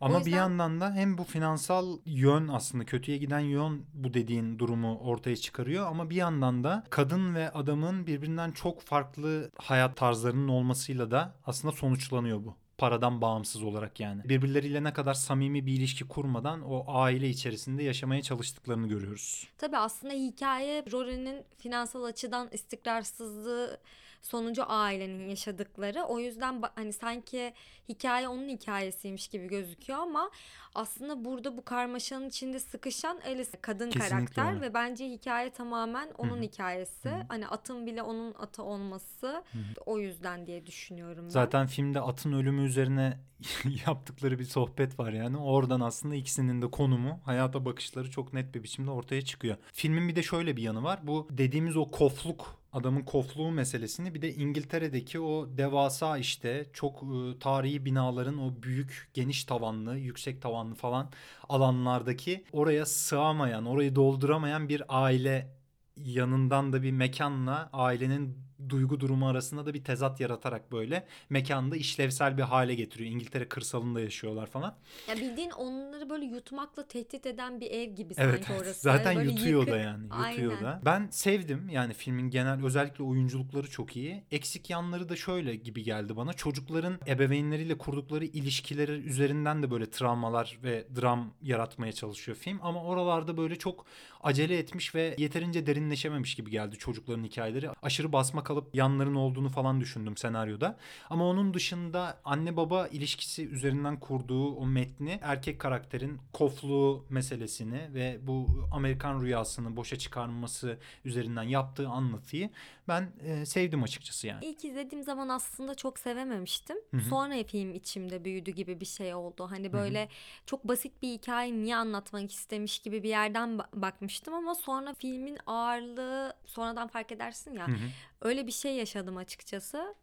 O 0.01 0.05
Ama 0.05 0.19
bir 0.19 0.25
yüzden- 0.25 0.37
yandan 0.37 0.81
da 0.81 0.91
hem 0.93 1.17
bu 1.17 1.23
finansal 1.23 1.97
yön 2.05 2.47
aslında 2.47 2.85
kötüye 2.85 3.17
giden 3.17 3.39
yön 3.39 3.85
bu 3.93 4.13
dediğin 4.13 4.59
durumu 4.59 4.97
ortaya 4.99 5.35
çıkarıyor 5.35 5.87
ama 5.87 6.09
bir 6.09 6.15
yandan 6.15 6.63
da 6.63 6.83
kadın 6.89 7.35
ve 7.35 7.51
adamın 7.51 8.07
birbirinden 8.07 8.51
çok 8.51 8.81
farklı 8.81 9.51
hayat 9.57 9.97
tarzlarının 9.97 10.47
olmasıyla 10.47 11.11
da 11.11 11.35
aslında 11.45 11.73
sonuçlanıyor 11.75 12.43
bu. 12.45 12.55
Paradan 12.79 13.21
bağımsız 13.21 13.63
olarak 13.63 13.99
yani. 13.99 14.21
Birbirleriyle 14.29 14.83
ne 14.83 14.93
kadar 14.93 15.13
samimi 15.13 15.65
bir 15.65 15.73
ilişki 15.73 16.07
kurmadan 16.07 16.61
o 16.61 16.85
aile 16.87 17.29
içerisinde 17.29 17.83
yaşamaya 17.83 18.21
çalıştıklarını 18.21 18.87
görüyoruz. 18.87 19.47
Tabii 19.57 19.77
aslında 19.77 20.13
hikaye 20.13 20.85
Rory'nin 20.91 21.43
finansal 21.57 22.03
açıdan 22.03 22.49
istikrarsızlığı 22.51 23.79
sonucu 24.21 24.63
ailenin 24.67 25.29
yaşadıkları. 25.29 26.03
O 26.03 26.19
yüzden 26.19 26.61
hani 26.75 26.93
sanki 26.93 27.53
hikaye 27.89 28.27
onun 28.27 28.49
hikayesiymiş 28.49 29.27
gibi 29.27 29.47
gözüküyor 29.47 29.99
ama 29.99 30.31
aslında 30.75 31.25
burada 31.25 31.57
bu 31.57 31.65
karmaşanın 31.65 32.29
içinde 32.29 32.59
sıkışan 32.59 33.19
Alice 33.25 33.51
kadın 33.61 33.89
Kesinlikle 33.89 34.09
karakter 34.09 34.53
öyle. 34.53 34.61
ve 34.61 34.73
bence 34.73 35.05
hikaye 35.09 35.49
tamamen 35.49 36.09
onun 36.17 36.31
Hı 36.31 36.37
hı. 36.37 36.41
hikayesi. 36.41 37.09
Hı 37.09 37.15
hı. 37.15 37.23
Hani 37.27 37.47
atın 37.47 37.85
bile 37.85 38.01
onun 38.03 38.33
atı 38.33 38.63
olması 38.63 39.43
o 39.85 39.99
yüzden 39.99 40.45
diye 40.45 40.65
düşünüyorum 40.65 41.23
ben. 41.25 41.29
Zaten 41.29 41.67
filmde 41.67 42.01
atın 42.01 42.33
ölümü 42.33 42.65
üzerine 42.65 43.17
yaptıkları 43.87 44.39
bir 44.39 44.45
sohbet 44.45 44.99
var 44.99 45.13
yani. 45.13 45.37
Oradan 45.37 45.79
aslında 45.81 46.15
ikisinin 46.15 46.61
de 46.61 46.71
konumu, 46.71 47.19
hayata 47.25 47.65
bakışları 47.65 48.11
çok 48.11 48.33
net 48.33 48.55
bir 48.55 48.63
biçimde 48.63 48.91
ortaya 48.91 49.21
çıkıyor. 49.21 49.57
Filmin 49.73 50.07
bir 50.07 50.15
de 50.15 50.23
şöyle 50.23 50.57
bir 50.57 50.61
yanı 50.61 50.83
var. 50.83 50.99
Bu 51.03 51.27
dediğimiz 51.31 51.77
o 51.77 51.91
kofluk 51.91 52.58
adamın 52.73 53.01
kofluğu 53.01 53.51
meselesini 53.51 54.13
bir 54.13 54.21
de 54.21 54.35
İngiltere'deki 54.35 55.19
o 55.19 55.57
devasa 55.57 56.17
işte 56.17 56.65
çok 56.73 57.03
e, 57.03 57.39
tarihi 57.39 57.85
binaların 57.85 58.37
o 58.37 58.63
büyük 58.63 59.09
geniş 59.13 59.43
tavanlı 59.43 59.97
yüksek 59.97 60.41
tavanlı 60.41 60.75
falan 60.75 61.11
alanlardaki 61.49 62.43
oraya 62.51 62.85
sığamayan 62.85 63.65
orayı 63.65 63.95
dolduramayan 63.95 64.69
bir 64.69 64.83
aile 64.89 65.55
yanından 65.97 66.73
da 66.73 66.83
bir 66.83 66.91
mekanla 66.91 67.69
ailenin 67.73 68.48
duygu 68.69 68.99
durumu 68.99 69.27
arasında 69.27 69.65
da 69.65 69.73
bir 69.73 69.83
tezat 69.83 70.19
yaratarak 70.19 70.71
böyle 70.71 71.05
mekanda 71.29 71.75
işlevsel 71.77 72.37
bir 72.37 72.43
hale 72.43 72.75
getiriyor. 72.75 73.11
İngiltere 73.11 73.47
kırsalında 73.49 74.01
yaşıyorlar 74.01 74.47
falan. 74.47 74.75
Ya 75.07 75.15
bildiğin 75.15 75.49
onları 75.51 76.09
böyle 76.09 76.25
yutmakla 76.25 76.87
tehdit 76.87 77.25
eden 77.25 77.61
bir 77.61 77.71
ev 77.71 77.89
gibi 77.95 78.13
Evet, 78.17 78.45
sanki 78.45 78.61
orası. 78.63 78.79
zaten 78.81 79.15
Böyle 79.15 79.31
yutuyor 79.31 79.67
da 79.67 79.77
yıkık- 79.77 79.83
yani 79.85 80.03
yutuyor 80.29 80.51
Aynen. 80.51 80.63
da. 80.63 80.81
Ben 80.85 81.07
sevdim 81.11 81.69
yani 81.69 81.93
filmin 81.93 82.29
genel 82.29 82.65
özellikle 82.65 83.03
oyunculukları 83.03 83.69
çok 83.69 83.95
iyi. 83.97 84.23
Eksik 84.31 84.69
yanları 84.69 85.09
da 85.09 85.15
şöyle 85.15 85.55
gibi 85.55 85.83
geldi 85.83 86.15
bana. 86.15 86.33
Çocukların 86.33 86.99
ebeveynleriyle 87.07 87.77
kurdukları 87.77 88.25
ilişkileri 88.25 88.91
üzerinden 88.91 89.63
de 89.63 89.71
böyle 89.71 89.89
travmalar 89.89 90.59
ve 90.63 90.87
dram 91.01 91.33
yaratmaya 91.41 91.91
çalışıyor 91.93 92.37
film. 92.37 92.59
Ama 92.61 92.83
oralarda 92.83 93.37
böyle 93.37 93.55
çok 93.55 93.85
acele 94.23 94.57
etmiş 94.57 94.95
ve 94.95 95.15
yeterince 95.17 95.67
derinleşememiş 95.67 96.35
gibi 96.35 96.51
geldi 96.51 96.77
çocukların 96.77 97.23
hikayeleri. 97.23 97.69
Aşırı 97.81 98.13
basma 98.13 98.43
kalıp 98.49 98.75
yanların 98.75 99.15
olduğunu 99.15 99.49
falan 99.49 99.81
düşündüm 99.81 100.17
senaryoda. 100.17 100.77
Ama 101.09 101.25
onun 101.25 101.53
dışında 101.53 102.17
anne 102.25 102.57
baba 102.57 102.87
ilişkisi 102.87 103.47
üzerinden 103.47 103.99
kurduğu 103.99 104.55
o 104.55 104.65
metni 104.65 105.19
erkek 105.21 105.59
karakterin 105.59 106.19
kofluğu 106.33 107.05
meselesini 107.09 107.93
ve 107.93 108.19
bu 108.21 108.47
Amerikan 108.73 109.21
rüyasını 109.21 109.75
boşa 109.75 109.97
çıkarması 109.97 110.77
üzerinden 111.05 111.43
yaptığı 111.43 111.87
anlatıyı 111.87 112.49
ben 112.87 113.11
e, 113.23 113.45
sevdim 113.45 113.83
açıkçası 113.83 114.27
yani. 114.27 114.45
İlk 114.45 114.65
izlediğim 114.65 115.03
zaman 115.03 115.29
aslında 115.29 115.75
çok 115.75 115.99
sevememiştim. 115.99 116.77
Hı 116.91 116.97
hı. 116.97 117.01
Sonra 117.01 117.43
film 117.43 117.73
içimde 117.73 118.25
büyüdü 118.25 118.51
gibi 118.51 118.79
bir 118.79 118.85
şey 118.85 119.13
oldu. 119.13 119.47
Hani 119.51 119.73
böyle 119.73 120.09
çok 120.45 120.63
basit 120.67 121.01
bir 121.01 121.09
hikaye 121.09 121.53
niye 121.53 121.75
anlatmak 121.75 122.31
istemiş 122.31 122.79
gibi 122.79 123.03
bir 123.03 123.09
yerden 123.09 123.49
ba- 123.49 123.81
bakmıştım 123.81 124.33
ama 124.33 124.55
sonra 124.55 124.93
filmin 124.93 125.37
ağırlığı 125.45 126.33
sonradan 126.45 126.87
fark 126.87 127.11
edersin 127.11 127.53
ya. 127.55 127.67
Hı 127.67 127.71
hı. 127.71 128.18
Öyle 128.21 128.47
bir 128.47 128.51
şey 128.51 128.75
yaşadım 128.75 129.17
açıkçası. 129.17 129.95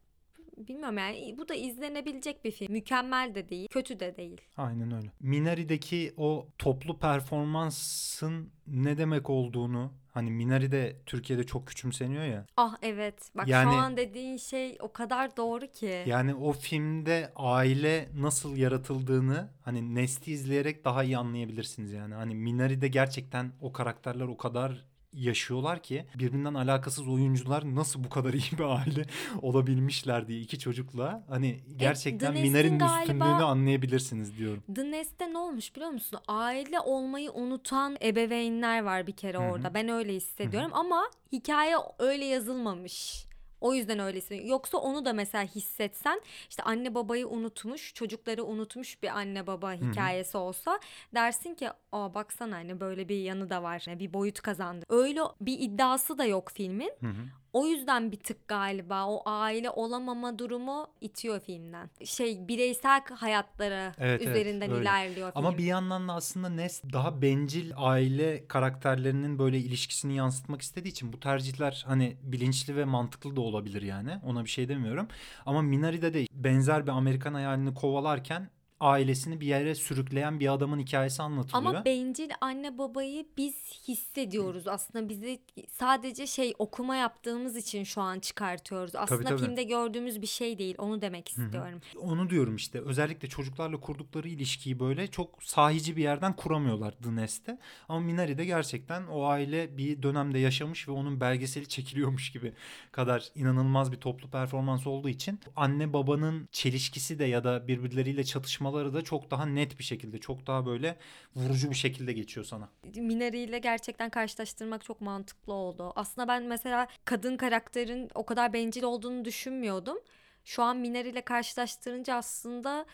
Bilmiyorum 0.57 0.99
yani 0.99 1.35
bu 1.39 1.49
da 1.49 1.55
izlenebilecek 1.55 2.45
bir 2.45 2.51
film. 2.51 2.73
Mükemmel 2.73 3.35
de 3.35 3.49
değil, 3.49 3.69
kötü 3.69 4.01
de 4.01 4.17
değil. 4.17 4.41
Aynen 4.57 4.93
öyle. 4.93 5.11
Minari'deki 5.21 6.15
o 6.17 6.49
toplu 6.59 6.99
performansın 6.99 8.51
ne 8.67 8.99
demek 8.99 9.31
olduğunu 9.31 9.93
hani 10.13 10.31
Minari 10.31 10.73
de 10.73 10.97
Türkiye'de 11.07 11.45
çok 11.45 11.67
küçümseniyor 11.67 12.25
ya. 12.25 12.47
Ah 12.57 12.77
evet. 12.83 13.31
Bak 13.35 13.49
Yani- 13.49 13.73
şu 13.73 13.77
an 13.79 13.97
dediğin 13.97 14.37
şey 14.37 14.77
o 14.81 14.93
kadar 14.93 15.37
doğru 15.37 15.67
ki. 15.67 16.05
Yani 16.07 16.35
o 16.35 16.53
filmde 16.53 17.33
aile 17.37 18.09
nasıl 18.17 18.57
yaratıldığını 18.57 19.49
hani 19.63 19.95
Nest'i 19.95 20.33
izleyerek 20.33 20.85
daha 20.85 21.05
iyi 21.05 21.19
anlayabilirsiniz 21.19 21.93
yani. 21.93 22.15
Hani 22.15 22.35
Minari'de 22.35 22.89
gerçekten 22.89 23.53
o 23.61 23.73
karakterler 23.73 24.25
o 24.25 24.37
kadar 24.37 24.85
yaşıyorlar 25.17 25.83
ki 25.83 26.07
birbirinden 26.15 26.55
alakasız 26.55 27.09
oyuncular 27.09 27.75
nasıl 27.75 28.05
bu 28.05 28.09
kadar 28.09 28.33
iyi 28.35 28.59
bir 28.59 28.65
aile 28.65 29.07
olabilmişler 29.43 30.29
diye 30.29 30.41
iki 30.41 30.59
çocukla 30.59 31.25
hani 31.29 31.61
gerçekten 31.77 32.35
Nest'in 32.35 32.51
Minari'nin 32.53 32.79
galiba- 32.79 33.01
üstünlüğünü 33.03 33.45
anlayabilirsiniz 33.45 34.39
diyorum. 34.39 34.63
The 34.75 34.91
Nest'te 34.91 35.33
ne 35.33 35.39
olmuş 35.39 35.75
biliyor 35.77 35.91
musun? 35.91 36.19
Aile 36.29 36.81
olmayı 36.81 37.31
unutan 37.33 37.97
ebeveynler 38.03 38.83
var 38.83 39.07
bir 39.07 39.17
kere 39.17 39.39
Hı 39.39 39.43
hı. 39.43 39.47
orada. 39.53 39.75
Ben 39.75 39.89
öyle 39.89 40.15
hissediyorum 40.15 40.71
ama 40.75 41.11
hikaye 41.33 41.77
öyle 41.99 42.25
yazılmamış. 42.25 43.27
O 43.67 43.75
yüzden 43.75 43.99
öyle 43.99 44.19
hissediyorum. 44.19 44.51
Yoksa 44.51 44.79
onu 44.79 45.05
da 45.05 45.13
mesela 45.13 45.45
hissetsen 45.45 46.21
işte 46.51 46.63
anne 46.63 46.95
babayı 46.95 47.29
unutmuş, 47.29 47.95
çocukları 47.95 48.45
unutmuş 48.45 49.03
bir 49.03 49.09
anne 49.09 49.47
baba 49.47 49.73
hikayesi 49.73 50.37
olsa 50.37 50.81
dersin 51.15 51.55
ki 51.55 51.69
aa 51.93 52.15
baksana 52.15 52.57
hani 52.57 52.81
böyle 52.81 53.09
bir 53.09 53.19
yanı 53.19 53.51
da 53.51 53.63
var. 53.63 53.87
Bir 53.89 54.13
boyut 54.13 54.41
kazandı. 54.41 54.85
Öyle 54.89 55.21
bir 55.41 55.59
iddiası 55.61 56.19
da 56.19 56.25
yok 56.25 56.51
filmin. 56.55 56.93
Hı 57.01 57.07
hı. 57.07 57.13
O 57.57 57.67
yüzden 57.67 58.13
bir 58.13 58.17
tık 58.17 58.49
galiba 58.49 59.07
o 59.07 59.23
aile 59.27 59.71
olamama 59.71 60.39
durumu 60.39 60.87
itiyor 61.01 61.41
filmden. 61.41 61.91
Şey 62.05 62.49
bireysel 62.49 63.05
hayatları 63.05 63.93
Evet, 63.99 64.23
evet, 64.23 64.37
üzerinden 64.37 64.71
öyle. 64.71 64.83
ilerliyor 64.83 65.33
film. 65.33 65.47
Ama 65.47 65.59
bir 65.59 65.65
yandan 65.65 66.09
da 66.09 66.13
aslında 66.13 66.49
Nest 66.49 66.85
daha 66.93 67.23
bencil 67.23 67.73
aile 67.77 68.49
karakterlerinin 68.49 69.39
böyle 69.39 69.59
ilişkisini 69.59 70.17
yansıtmak 70.17 70.63
istediği 70.63 70.89
için 70.89 71.13
bu 71.13 71.21
tercihler 71.21 71.85
hani 71.87 72.17
bilinçli 72.23 72.77
ve 72.77 72.85
mantıklı 72.85 73.37
da 73.37 73.41
olabilir 73.41 73.83
yani. 73.83 74.21
Ona 74.25 74.45
bir 74.45 74.51
şey 74.51 74.69
demiyorum. 74.69 75.09
Ama 75.47 75.63
Minari'de 75.63 76.15
de 76.15 76.27
benzer 76.33 76.87
bir 76.87 76.93
Amerikan 76.93 77.35
hayalini 77.35 77.75
kovalarken 77.75 78.51
ailesini 78.81 79.41
bir 79.41 79.47
yere 79.47 79.75
sürükleyen 79.75 80.41
bir 80.41 80.53
adamın 80.53 80.79
hikayesi 80.79 81.23
anlatılıyor. 81.23 81.75
Ama 81.75 81.85
bencil 81.85 82.31
anne 82.41 82.79
babayı 82.79 83.27
biz 83.37 83.55
hissediyoruz. 83.89 84.69
Aslında 84.69 85.09
bizi 85.09 85.41
sadece 85.71 86.27
şey 86.27 86.55
okuma 86.59 86.97
yaptığımız 86.97 87.57
için 87.57 87.85
şu 87.85 88.01
an 88.01 88.19
çıkartıyoruz. 88.19 88.95
Aslında 88.95 89.29
tabii. 89.29 89.43
filmde 89.43 89.63
gördüğümüz 89.63 90.23
bir 90.23 90.27
şey 90.27 90.59
değil. 90.59 90.75
Onu 90.79 91.01
demek 91.01 91.29
istiyorum. 91.29 91.81
Onu 92.01 92.31
diyorum 92.31 92.57
işte 92.57 92.81
özellikle 92.81 93.29
çocuklarla 93.29 93.81
kurdukları 93.81 94.29
ilişkiyi 94.29 94.81
böyle 94.81 95.07
çok 95.07 95.43
sahici 95.43 95.97
bir 95.97 96.03
yerden 96.03 96.37
kuramıyorlar 96.37 96.95
The 97.03 97.17
Nest'te. 97.17 97.59
Ama 97.89 98.01
Minari'de 98.01 98.45
gerçekten 98.45 99.07
o 99.07 99.25
aile 99.25 99.77
bir 99.79 100.03
dönemde 100.03 100.39
yaşamış 100.39 100.89
ve 100.89 100.93
onun 100.93 101.21
belgeseli 101.21 101.69
çekiliyormuş 101.69 102.33
gibi 102.33 102.53
kadar 102.93 103.29
inanılmaz 103.35 103.93
bir 103.93 103.97
toplu 103.97 104.31
performans 104.31 104.87
olduğu 104.87 105.09
için 105.09 105.41
anne 105.57 105.93
babanın 105.93 106.49
çelişkisi 106.53 107.19
de 107.19 107.25
ya 107.25 107.45
da 107.45 107.69
birbirleriyle 107.69 108.25
çatışmaları 108.67 108.95
da 108.95 109.03
çok 109.03 109.31
daha 109.31 109.47
net 109.47 109.79
bir 109.79 109.85
şekilde 109.85 110.19
çok 110.19 110.47
daha 110.47 110.67
böyle 110.67 110.97
vurucu 111.37 111.71
bir 111.71 111.75
şekilde 111.77 112.13
geçiyor 112.13 112.47
sana. 112.47 112.69
Minari 112.97 113.39
ile 113.39 113.59
gerçekten 113.59 114.11
karşılaştırmak 114.11 114.85
çok 114.85 115.01
mantıklı 115.01 115.53
oldu. 115.53 115.93
Aslında 115.97 116.29
ben 116.29 116.43
mesela 116.43 116.89
kadın 117.05 117.37
karakterin 117.37 118.11
o 118.15 118.27
kadar 118.27 118.53
bencil 118.53 118.83
olduğunu 118.83 119.25
düşünmüyordum. 119.25 119.99
Şu 120.45 120.63
an 120.63 120.77
Minari 120.77 121.09
ile 121.09 121.21
karşılaştırınca 121.21 122.15
aslında 122.15 122.87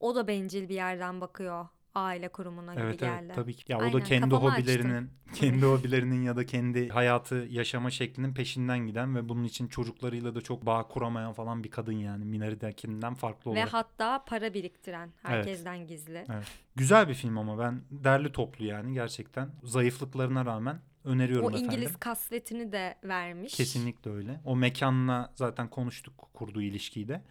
o 0.00 0.14
da 0.14 0.26
bencil 0.26 0.68
bir 0.68 0.74
yerden 0.74 1.20
bakıyor 1.20 1.68
aile 1.94 2.28
kurumuna 2.28 2.74
gibi 2.74 2.82
Evet 2.84 2.98
geldi. 3.00 3.22
evet 3.26 3.34
tabii 3.34 3.54
ki. 3.54 3.72
Ya 3.72 3.78
o 3.78 3.82
Aynen, 3.82 3.92
da 3.92 4.02
kendi 4.02 4.34
hobilerinin, 4.34 5.10
kendi 5.34 5.66
hobilerinin 5.66 6.22
ya 6.22 6.36
da 6.36 6.46
kendi 6.46 6.88
hayatı 6.88 7.34
yaşama 7.50 7.90
şeklinin 7.90 8.34
peşinden 8.34 8.78
giden 8.78 9.14
ve 9.16 9.28
bunun 9.28 9.44
için 9.44 9.68
çocuklarıyla 9.68 10.34
da 10.34 10.40
çok 10.40 10.66
bağ 10.66 10.82
kuramayan 10.88 11.32
falan 11.32 11.64
bir 11.64 11.70
kadın 11.70 11.92
yani 11.92 12.24
Minari'dekinden 12.24 13.14
farklı 13.14 13.50
Ve 13.50 13.54
olarak. 13.54 13.72
hatta 13.72 14.24
para 14.24 14.54
biriktiren 14.54 15.10
herkesten 15.22 15.86
gizli. 15.86 16.24
Evet. 16.32 16.46
Güzel 16.76 17.08
bir 17.08 17.14
film 17.14 17.38
ama 17.38 17.58
ben 17.58 17.82
derli 17.90 18.32
toplu 18.32 18.64
yani 18.64 18.94
gerçekten 18.94 19.50
zayıflıklarına 19.64 20.44
rağmen 20.46 20.80
öneriyorum 21.04 21.46
O 21.46 21.50
efendim. 21.50 21.70
İngiliz 21.70 21.96
kasvetini 21.96 22.72
de 22.72 22.94
vermiş. 23.04 23.54
Kesinlikle 23.56 24.10
öyle. 24.10 24.40
O 24.44 24.56
mekanla 24.56 25.32
zaten 25.34 25.68
konuştuk 25.70 26.28
kurduğu 26.34 26.62
ilişkiyi 26.62 27.08
de. 27.08 27.22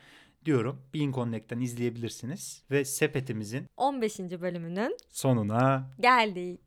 Diyorum 0.45 0.81
Bean 0.93 1.11
Connect'ten 1.11 1.59
izleyebilirsiniz 1.59 2.63
ve 2.71 2.85
sepetimizin 2.85 3.65
15. 3.77 4.19
bölümünün 4.19 4.97
sonuna 5.09 5.91
geldik. 5.99 6.61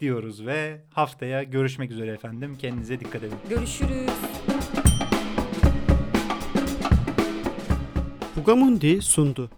diyoruz 0.00 0.46
ve 0.46 0.80
haftaya 0.90 1.42
görüşmek 1.42 1.90
üzere 1.90 2.10
efendim. 2.12 2.56
Kendinize 2.58 3.00
dikkat 3.00 3.22
edin. 3.22 3.36
Görüşürüz. 3.50 4.10
Bugamundi 8.36 9.02
sundu. 9.02 9.50